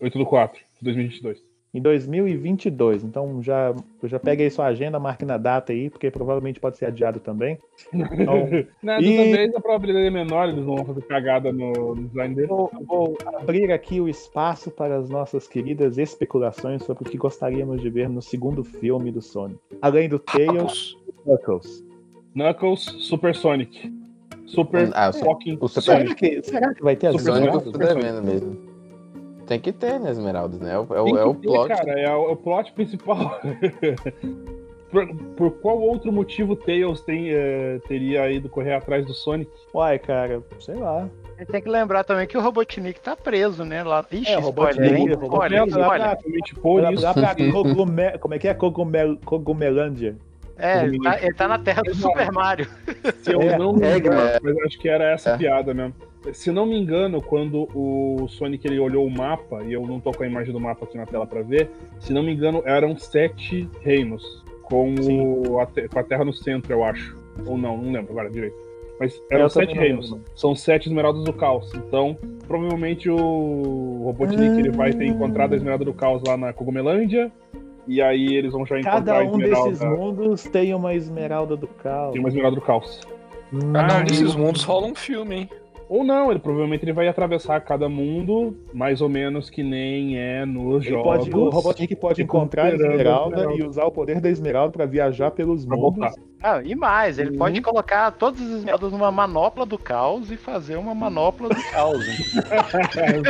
[0.00, 1.42] 8 do 4, 2022.
[1.74, 3.04] Em 2022.
[3.04, 6.86] Então já, já pega aí sua agenda, marque na data aí, porque provavelmente pode ser
[6.86, 7.58] adiado também.
[7.92, 8.48] Então,
[8.82, 12.46] Não, E- dessa vez a probabilidade é menor, eles vão fazer cagada no, design dele.
[12.48, 17.82] Vou, vou abrir aqui o espaço para as nossas queridas especulações sobre o que gostaríamos
[17.82, 19.60] de ver no segundo filme do Sonic.
[19.82, 21.84] Além do Tails e Knuckles.
[22.34, 23.92] Knuckles, Super Sonic.
[24.46, 27.60] Super Ah, fucking o Super- Será que, será que vai ter as Super Sonic eu
[27.60, 28.67] Sonic, tô devendo mesmo.
[29.48, 30.74] Tem que ter, né, Esmeraldas, né?
[30.74, 31.68] É o, é o, é o ter, plot.
[31.68, 33.40] Cara, é o, é o plot principal.
[34.92, 39.50] por, por qual outro motivo Tails tem, eh, teria ido correr atrás do Sonic?
[39.72, 41.08] Uai, cara, sei lá.
[41.50, 43.82] Tem que lembrar também que o Robotnik tá preso, né?
[43.82, 44.04] Lá...
[44.12, 45.28] Ixi, É, o spoiler, Robotnik, hein?
[45.30, 46.18] Olha, lá olha.
[46.60, 47.02] por isso.
[47.02, 47.34] lá pra
[48.20, 48.54] Como é que é?
[48.54, 50.16] Cogumel, Cogumelândia.
[50.58, 52.66] É, ele tá, ele tá na terra do Super Mario.
[53.22, 54.10] Se eu É, não engano,
[54.42, 55.36] mas acho que era essa É.
[55.38, 55.94] piada mesmo.
[56.32, 60.12] Se não me engano, quando o Sonic ele olhou o mapa, e eu não tô
[60.12, 61.70] com a imagem do mapa aqui na tela pra ver,
[62.00, 64.22] se não me engano, eram sete reinos.
[64.62, 67.16] Com, o, a, com a Terra no centro, eu acho.
[67.46, 68.54] Ou não, não lembro agora direito.
[69.00, 70.10] Mas eram Eu sete reinos.
[70.10, 70.24] lembro.
[70.34, 71.72] São sete esmeraldas do caos.
[71.74, 77.32] Então, provavelmente o Robotnik ele vai ter encontrado a esmeralda do caos lá na Cogumelândia.
[77.86, 79.70] E aí eles vão já encontrar Cada a um esmeralda.
[79.70, 82.12] desses mundos tem uma esmeralda do caos.
[82.12, 83.00] Tem uma esmeralda do caos.
[83.72, 85.50] Cada um Ah, desses mundos rola um filme, hein?
[85.88, 90.44] Ou não, ele provavelmente ele vai atravessar cada mundo, mais ou menos que nem é
[90.44, 91.28] nos Ele jogos.
[91.28, 93.62] pode, o Robotnik pode encontrar a Recuperando a esmeralda esmeralda.
[93.62, 95.98] e usar o poder da esmeralda pra viajar pelos Pra mundos.
[95.98, 96.12] voltar.
[96.42, 97.38] Ah, e mais, ele Uhum.
[97.38, 102.04] pode colocar todas as esmeraldas numa manopla do caos e fazer uma manopla do caos.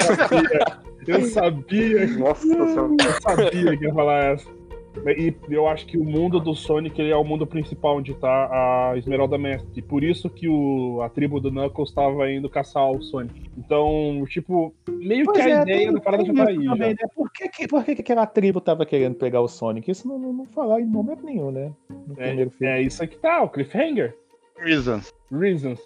[0.03, 2.97] eu sabia, eu sabia, Nossa senhora.
[3.03, 4.58] eu sabia que ia falar essa.
[5.07, 8.49] E eu acho que o mundo do Sonic ele é o mundo principal onde tá
[8.93, 9.71] a Esmeralda Mestre.
[9.77, 13.51] E por isso que o, a tribo do Knuckles estava indo caçar o Sonic.
[13.57, 16.55] Então, tipo, meio Pois que a é, ideia tem- da parada já tá aí.
[16.57, 16.75] também, já.
[16.77, 16.95] né?
[17.15, 19.91] Por, que, que- por que, que aquela tribo tava querendo pegar o Sonic?
[19.91, 21.73] Isso não, não, não falar em momento nenhum, né?
[22.07, 22.73] No primeiro filme.
[22.73, 24.17] É isso que tá, o cliffhanger.
[24.59, 25.15] Reasons.
[25.31, 25.81] Reasons.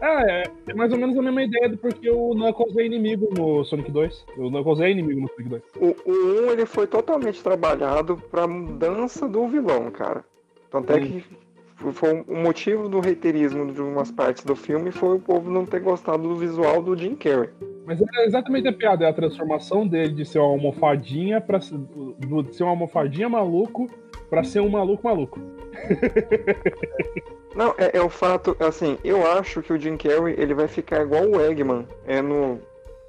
[0.00, 3.28] Ah, é, é mais ou menos a mesma ideia do porque o Knuckles é inimigo
[3.36, 4.26] no Sonic 2.
[4.36, 5.62] O Knuckles é inimigo no Sonic 2.
[5.76, 10.24] O, o 1 ele foi totalmente trabalhado pra mudança do vilão, cara.
[10.70, 11.24] Tanto é que
[11.92, 15.80] foi o motivo do reiterismo de umas partes do filme foi o povo não ter
[15.80, 17.50] gostado do visual do Jim Carrey.
[17.84, 22.56] Mas é exatamente a piada, é a transformação dele de ser uma almofadinha para de
[22.56, 23.90] ser uma almofadinha maluco
[24.30, 25.40] pra ser um maluco maluco.
[27.54, 31.02] Não, é, é o fato, assim, eu acho que o Jim Carrey ele vai ficar
[31.02, 32.58] igual o Eggman é no,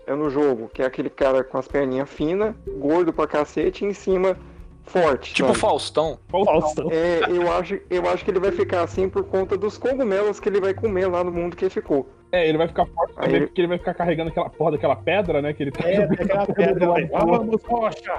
[0.06, 3.88] é no jogo, que é aquele cara com as perninhas finas, gordo pra cacete e
[3.88, 4.38] em cima
[4.84, 5.34] forte.
[5.34, 5.60] Tipo sabe?
[5.60, 6.20] Faustão.
[6.30, 6.90] Faustão.
[6.92, 10.48] É, eu acho, eu acho que ele vai ficar assim por conta dos cogumelos que
[10.48, 12.08] ele vai comer lá no mundo que ele ficou.
[12.32, 14.72] É, ele vai ficar forte Aí também ele- porque ele vai ficar carregando aquela porra
[14.74, 15.54] daquela pedra, né?
[15.54, 16.98] Que ele tá É, jogando aquela pedra lá.
[17.26, 18.14] Vamos, rocha!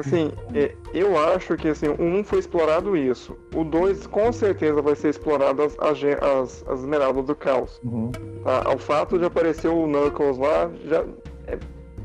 [0.00, 3.36] Assim, é, eu acho que assim, o 1 foi explorado isso.
[3.54, 7.80] O 2 com certeza vai ser explorado as, as, as, as esmeraldas do caos.
[7.84, 8.10] Uhum.
[8.44, 8.74] Tá?
[8.74, 11.04] O fato de aparecer o Knuckles lá, já.
[11.46, 11.58] é-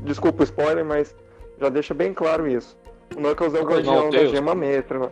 [0.04, 1.14] desculpa o spoiler, mas
[1.60, 2.76] já deixa bem claro isso.
[3.14, 5.10] O Knuckles é o guardião da gema mestra lá.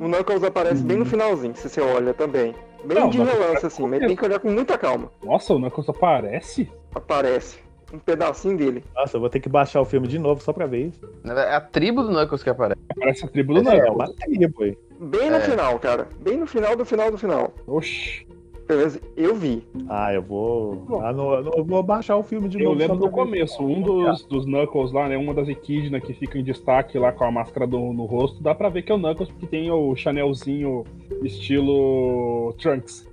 [0.00, 2.54] O Knuckles aparece bem no finalzinho, se você olha também.
[2.84, 5.10] Bem Não, de relance, assim, mas tem que olhar com muita calma.
[5.22, 6.70] Nossa, o Knuckles aparece?
[6.94, 7.58] Aparece.
[7.92, 8.82] Um pedacinho dele.
[8.94, 11.00] Nossa, eu vou ter que baixar o filme de novo só pra ver isso.
[11.24, 12.80] É a tribo do Knuckles que aparece.
[12.90, 13.94] Aparece a tribo do É, Knuckles.
[13.94, 14.78] uma tribo aí.
[15.00, 15.40] Bem no É.
[15.40, 16.08] final, cara.
[16.20, 17.52] Bem no final do final do final.
[17.66, 18.26] Oxi.
[18.66, 19.00] Beleza?
[19.16, 19.66] Eu vi.
[19.88, 20.86] Ah, eu vou.
[21.02, 22.78] Ah, não, eu vou baixar o filme de Eu novo.
[22.78, 23.12] lembro só do ver.
[23.12, 25.18] começo, um dos, dos Knuckles lá, né?
[25.18, 28.54] Uma das equidnas que fica em destaque lá com a máscara do- no rosto, dá
[28.54, 30.84] pra ver que é o Knuckles, porque tem o Chanelzinho
[31.22, 33.06] estilo Trunks.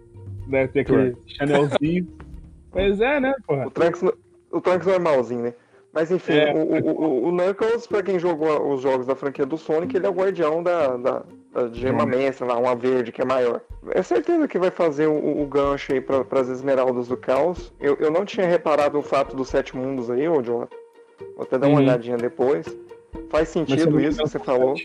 [0.47, 0.67] Né?
[0.67, 2.07] Tem aquele Chanelzinho.
[2.71, 3.67] pois é, né, porra?
[3.67, 4.03] O Trunks,
[4.51, 5.53] o Trunks normalzinho, né?
[5.91, 6.53] Mas enfim, É.
[6.53, 10.05] o, o, o, o Knuckles, pra quem jogou os jogos da franquia do Sonic, ele
[10.05, 13.59] é o guardião da, da, da gema mestra lá, uma verde que é maior.
[13.91, 17.73] É certeza que vai fazer o, o gancho aí pra, pras esmeraldas do caos.
[17.79, 20.75] Eu, eu não tinha reparado o fato dos sete mundos aí, ô Jonathan.
[21.35, 21.83] Vou até dar uma Uhum.
[21.85, 22.67] olhadinha depois.
[23.31, 24.75] Faz sentido isso que você falou.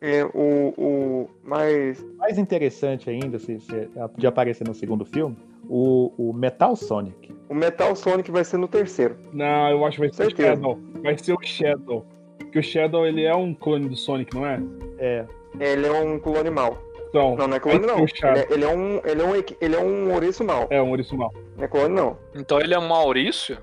[0.00, 5.36] É, o, o, mas Mais interessante ainda, se, se de aparecer no segundo filme,
[5.74, 7.34] o, o Metal Sonic.
[7.48, 9.16] o Metal Sonic vai ser no terceiro.
[9.32, 10.52] Não, eu acho que vai ser Certeza.
[10.52, 10.78] o Shadow.
[11.02, 12.06] Vai ser o Shadow.
[12.38, 14.60] Porque o Shadow, ele é um clone do Sonic, não é?
[14.98, 15.24] É.
[15.58, 16.76] Ele é um clone mal.
[17.08, 17.96] Então, Não, não é clone não.
[17.96, 20.66] o Ele é, ele é um, ele é um, ele é um ouriço mal.
[20.70, 21.32] É um ouriço mal.
[21.56, 22.18] Não é clone não.
[22.34, 23.56] Então ele é um Maurício?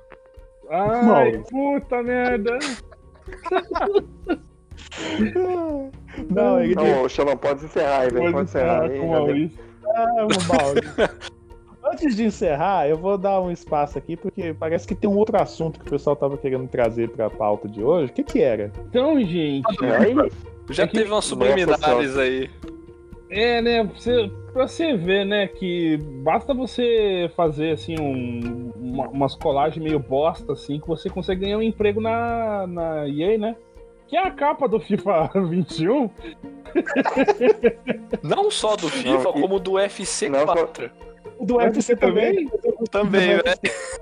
[0.70, 1.44] Ai, Maurício.
[1.50, 2.58] puta merda.
[6.30, 8.32] Não, ele Não, ô, Xelão, pode encerrar aí, velho.
[8.32, 9.00] Pode encerrar aí.
[9.00, 9.12] com o.
[9.12, 9.60] Maurício.
[9.96, 11.30] Ah, o Maurício.
[11.84, 15.42] Antes de encerrar, eu vou dar um espaço aqui, porque parece que tem um outro
[15.42, 18.12] assunto que o pessoal tava querendo trazer pra pauta de hoje.
[18.12, 18.72] O que que era?
[18.90, 20.14] Então, gente, aí,
[20.70, 22.50] Já É que- teve umas subliminares aí.
[23.32, 23.84] É, né?
[23.84, 30.00] Você, pra você ver, né, que basta você fazer, assim, um, uma, umas colagens meio
[30.00, 33.56] bosta, assim, que você consegue ganhar um emprego na, na EA, né?
[34.08, 36.10] Que é a capa do FIFA 21.
[38.24, 40.90] Não só do FIFA, Não, como do UFC Não, só- 4.
[41.40, 42.50] Do UFC também?
[42.92, 43.42] Também, né?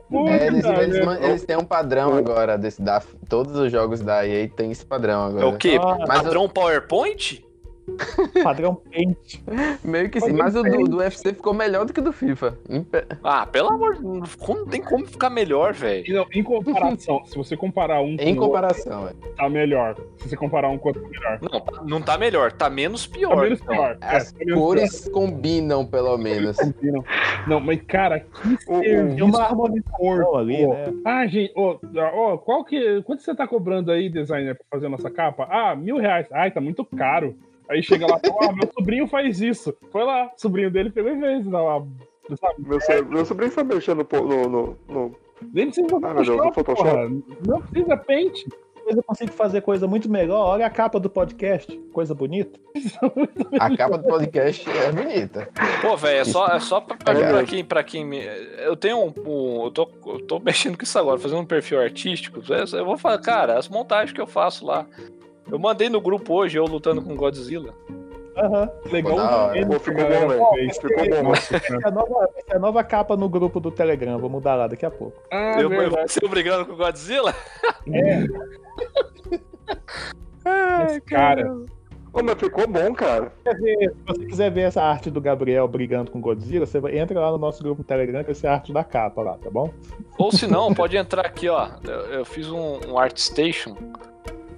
[0.09, 4.25] Puta É, eles, eles, eles têm um padrão agora desse, da, todos os jogos da
[4.27, 5.47] EA têm esse padrão É agora.
[5.47, 5.77] o quê?
[5.79, 7.43] Ah, mas Padrão PowerPoint?
[8.43, 9.43] Padrão pente.
[9.83, 12.57] Meio que sim, mas o do, do UFC ficou melhor do que o do FIFA.
[13.23, 16.27] Ah, pelo amor de Deus, como- não tem como ficar melhor, velho.
[16.33, 19.13] Em comparação, se você comparar um com Em o outro, comparação, é.
[19.37, 19.95] tá melhor.
[20.17, 21.39] Se você comparar um com o outro, tá melhor.
[21.41, 23.35] Não, tá- não tá melhor, tá menos pior.
[23.35, 23.75] Tá menos então.
[23.75, 23.97] pior.
[24.01, 26.57] É, As tá menos cores combinam, pelo menos.
[26.57, 26.73] pior.
[26.73, 27.05] Combinam.
[27.47, 30.93] Não, mas cara, que O- serviço uma harmonização ali, né?
[31.05, 31.77] Ah, gente, ó,
[32.13, 33.01] ó, qual que.
[33.03, 35.47] Quanto você tá cobrando aí, designer, pra fazer a nossa capa?
[35.49, 36.27] Ah, mil reais.
[36.31, 37.35] Ai, tá muito caro.
[37.69, 39.75] Aí chega lá, ó, meu sobrinho faz isso.
[39.91, 41.45] Foi lá, o sobrinho dele pegou e fez.
[41.45, 41.81] Lá,
[42.39, 42.55] sabe?
[42.59, 45.15] Meu, so- meu sobrinho sabe mexer no, no, no, no-
[45.53, 46.75] Nem precisa Ah, Deus, Photoshop.
[46.89, 47.09] porra.
[47.47, 48.45] Não precisa pente.
[48.85, 50.47] Mas eu consigo fazer coisa muito melhor.
[50.47, 52.57] Olha a capa do podcast, coisa bonita.
[53.59, 55.49] A capa do podcast é bonita.
[55.81, 57.31] Pô, velho, é só, é só pra, pra, Legal.
[57.33, 58.21] pra quem, pra quem me.
[58.59, 59.13] Eu tenho um.
[59.25, 62.39] um- eu, tô, eu tô mexendo com isso agora, fazendo um perfil artístico.
[62.73, 64.85] Eu vou falar, cara, as montagens que eu faço lá.
[65.49, 67.73] Eu mandei no grupo hoje, eu lutando com Godzilla.
[68.35, 68.69] Aham.
[68.91, 69.51] Legal.
[69.51, 70.45] Pô, Pô, ficou bom, velho.
[70.73, 71.33] Ficou bom.
[71.33, 71.87] É cara.
[71.87, 74.19] a, nova, é a nova capa no grupo do Telegram.
[74.19, 75.19] Vou mudar lá daqui a pouco.
[75.31, 77.33] Ah, eu, eu você brigando com o Godzilla?
[80.45, 81.51] Mas, cara,
[82.13, 83.31] Ô, mas ficou bom, cara.
[83.45, 87.37] Se você quiser ver essa arte do Gabriel brigando com Godzilla, você entra lá no
[87.37, 89.71] nosso grupo no Telegram, que essa é a arte da capa lá, tá bom?
[90.17, 91.69] Ou se não, pode entrar aqui, ó.
[91.83, 93.75] Eu, eu fiz um, um ArtStation.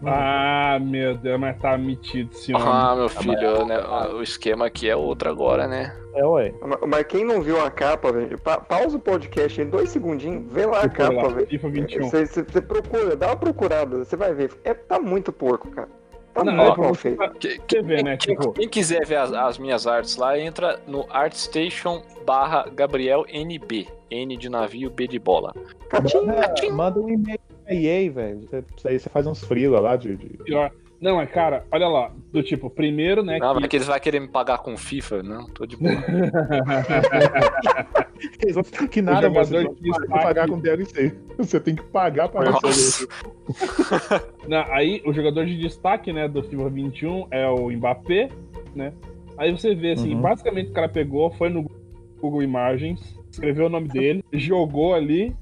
[0.06, 2.68] Ah, meu Deus, mas tá metido esse homem.
[2.68, 3.78] Ah, meu filho, né,
[4.14, 5.95] o esquema aqui é outro agora, né?
[6.16, 6.54] É, ué.
[6.62, 10.52] Mas, mas quem não viu a capa, velho, pa- pausa o podcast em dois segundinhos,
[10.52, 11.47] vê lá a Procura lá, capa, velho.
[11.47, 12.10] FIFA 21.
[12.10, 14.52] Você, procura, dá uma procurada, você vai ver.
[14.64, 15.88] É, tá muito porco, cara.
[16.34, 17.30] Tá Não, é muito mal feito.
[17.39, 18.16] Que- você ver, né?
[18.18, 23.26] Quem, Tipo, quem quiser ver as, as minhas artes lá, entra no ArtStation barra Gabriel
[23.28, 23.88] NB.
[24.12, 25.54] N de navio, B de bola.
[25.89, 27.39] Catinho, Manda, manda um e-mail
[27.70, 28.39] pra EA, velho.
[28.78, 30.15] Isso aí você faz uns freela lá de.
[30.15, 30.30] de...
[30.43, 30.72] pior.
[31.01, 32.11] Não, mas cara, olha lá.
[32.32, 33.38] Do tipo, primeiro, né?
[33.39, 35.24] Não, que- eles vão querer me pagar com FIFA.
[35.24, 35.91] Não, tô de boa.
[38.41, 41.15] Eles vão ficar que nada, mas você tem que pagar com DLC.
[41.38, 42.67] Você tem que pagar pra Nossa.
[42.67, 43.13] receber.
[44.72, 48.30] Aí, o jogador de destaque, né, do FIFA 21 é o Mbappé,
[48.76, 48.91] né?
[49.38, 50.22] Aí você vê, assim, Uhum.
[50.22, 51.63] basicamente o cara pegou, foi no
[52.20, 55.34] Google Imagens, escreveu o nome dele, jogou ali,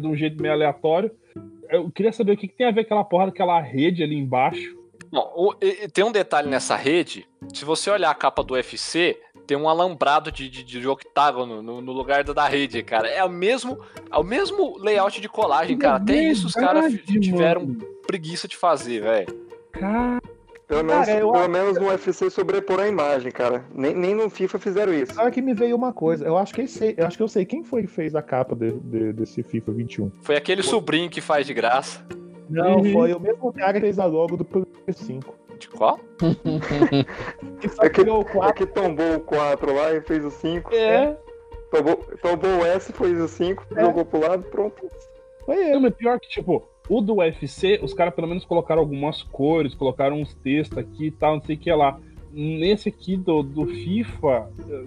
[0.00, 1.10] de um jeito meio aleatório.
[1.70, 4.76] Eu queria saber o que, que tem a ver aquela porra daquela rede ali embaixo.
[5.10, 7.26] Bom, o- e- tem um detalhe nessa rede.
[7.52, 11.80] Se você olhar a capa do UFC, tem um alambrado de, de, de octágono no,
[11.80, 13.08] no lugar da, da rede, cara.
[13.08, 13.78] É o mesmo,
[14.12, 15.96] é o mesmo layout de colagem, cara.
[15.96, 17.78] Até isso os caras tiveram mano.
[18.06, 19.26] preguiça de fazer, velho.
[19.72, 20.20] Cara,
[20.70, 23.64] pelo menos, Cara, eu pelo acho- menos no UFC sobrepor a imagem, cara.
[23.74, 25.12] Nem, nem no FIFA fizeram isso.
[25.12, 27.28] Agora que me veio uma coisa, eu acho que eu sei, eu acho que eu
[27.28, 30.10] sei quem foi que fez a capa de- de- desse FIFA 21.
[30.22, 32.06] Foi aquele sobrinho que faz de graça.
[32.48, 32.92] Não, Uhum.
[32.92, 35.34] foi o mesmo cara que fez a logo do PS5.
[35.58, 35.98] De qual?
[37.60, 38.54] Que só É que- o É 4.
[38.54, 40.74] que tombou o 4 lá e fez o 5.
[40.74, 41.16] é.
[41.70, 43.80] Tombou, tombou o S, fez o 5, É.
[43.82, 44.88] jogou pro lado, pronto.
[45.46, 45.78] Foi ele.
[45.78, 50.20] Mas pior que, tipo, o do UFC, os caras pelo menos colocaram algumas cores, colocaram
[50.20, 51.98] uns textos aqui e tal, não sei o que lá.
[52.32, 54.84] Nesse aqui do, do FIFA, eh,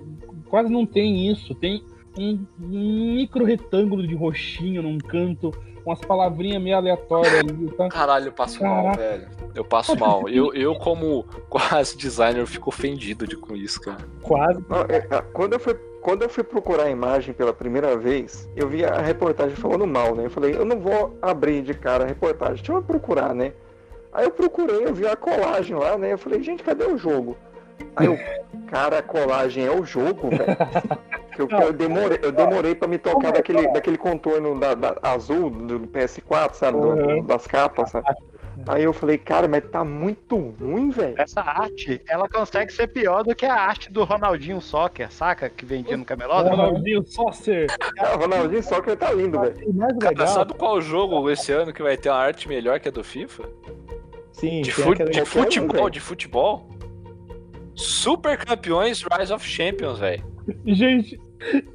[0.49, 1.53] quase não tem isso.
[1.55, 1.83] Tem
[2.17, 5.51] um, um micro retângulo de roxinho num canto,
[5.85, 7.89] umas palavrinhas meio aleatórias ali, tá?
[7.89, 8.97] Caralho, eu passo mal, Caraca.
[8.97, 9.27] velho.
[9.55, 10.27] Eu passo mal.
[10.29, 14.05] Eu, eu como quase designer, fico ofendido de, com isso, cara.
[14.21, 14.59] Quase.
[14.89, 18.83] É, Quando eu, fui, quando eu fui procurar a imagem pela primeira vez, eu vi
[18.83, 20.25] a reportagem falando mal, né?
[20.25, 23.53] Eu falei, eu não vou abrir de cara a reportagem, deixa eu procurar, né?
[24.11, 26.11] Aí eu procurei, eu vi a colagem lá, né?
[26.13, 27.37] Eu falei, gente, cadê o jogo?
[27.95, 28.19] Aí eu,
[28.69, 30.57] cara, a colagem é o jogo, velho.
[31.39, 35.79] Eu, eu demorei, eu demorei pra me tocar daquele, daquele contorno da, da- azul do
[35.87, 36.79] PS4, sabe?
[36.79, 37.23] Do- do- Uhum.
[37.25, 38.05] das capas, sabe?
[38.67, 41.15] Aí eu falei, cara, mas tá muito ruim, velho.
[41.17, 45.49] Essa arte, ela consegue ser pior do que a arte do Ronaldinho Soccer, saca?
[45.49, 46.55] Que vendia no camelódromo.
[46.55, 47.67] Ronaldinho Saucer.
[47.99, 49.55] Ah, Ronaldinho Soccer tá lindo, velho.
[49.99, 52.91] Cara, legal, sabe qual jogo esse ano que vai ter uma arte melhor que a
[52.91, 53.43] do FIFA?
[54.31, 55.89] sim, De, fu- de um, futebol, velho.
[55.91, 56.67] de futebol?
[57.75, 60.23] Super campeões Rise of Champions, velho.
[60.65, 61.19] Gente,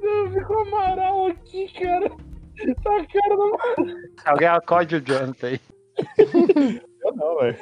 [0.02, 2.08] não, ficou Amaral aqui, cara.
[2.82, 5.60] Tá a cara da Alguém acorde o Jonathan aí.
[7.04, 7.56] Eu não, velho.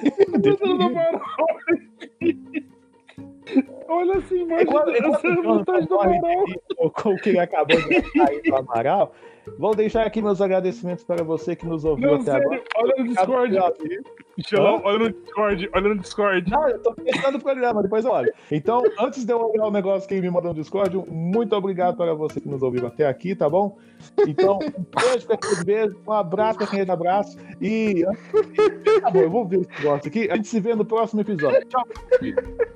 [3.88, 6.44] Olha assim, imagina enquanto essa Jonathan vontade do corre Amaral.
[6.78, 9.14] o que ele acabou de sair do Amaral,
[9.58, 12.64] vou deixar aqui meus agradecimentos para você que nos ouviu Não, até sério, agora.
[12.76, 13.56] olha no Discord.
[14.46, 16.50] Xelão, olha no Discord, olha no Discord.
[16.50, 18.32] Não, eu tô fechando o programa, depois eu olho.
[18.50, 21.96] Então, antes de eu olhar o negócio que me mandou no Discord, um muito obrigado
[21.96, 23.78] para você que nos ouviu até aqui, tá bom?
[24.26, 28.04] Então, um beijo pra aquele beijo, um abraço pra aquele abraço e.
[29.00, 30.28] Tá bom, eu vou ver esse negócio aqui.
[30.30, 31.64] A gente se vê no próximo episódio.
[31.66, 31.84] Tchau.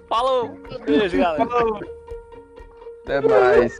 [0.08, 0.50] Falou!
[0.86, 1.48] Beijo, galera.
[3.04, 3.78] Até mais.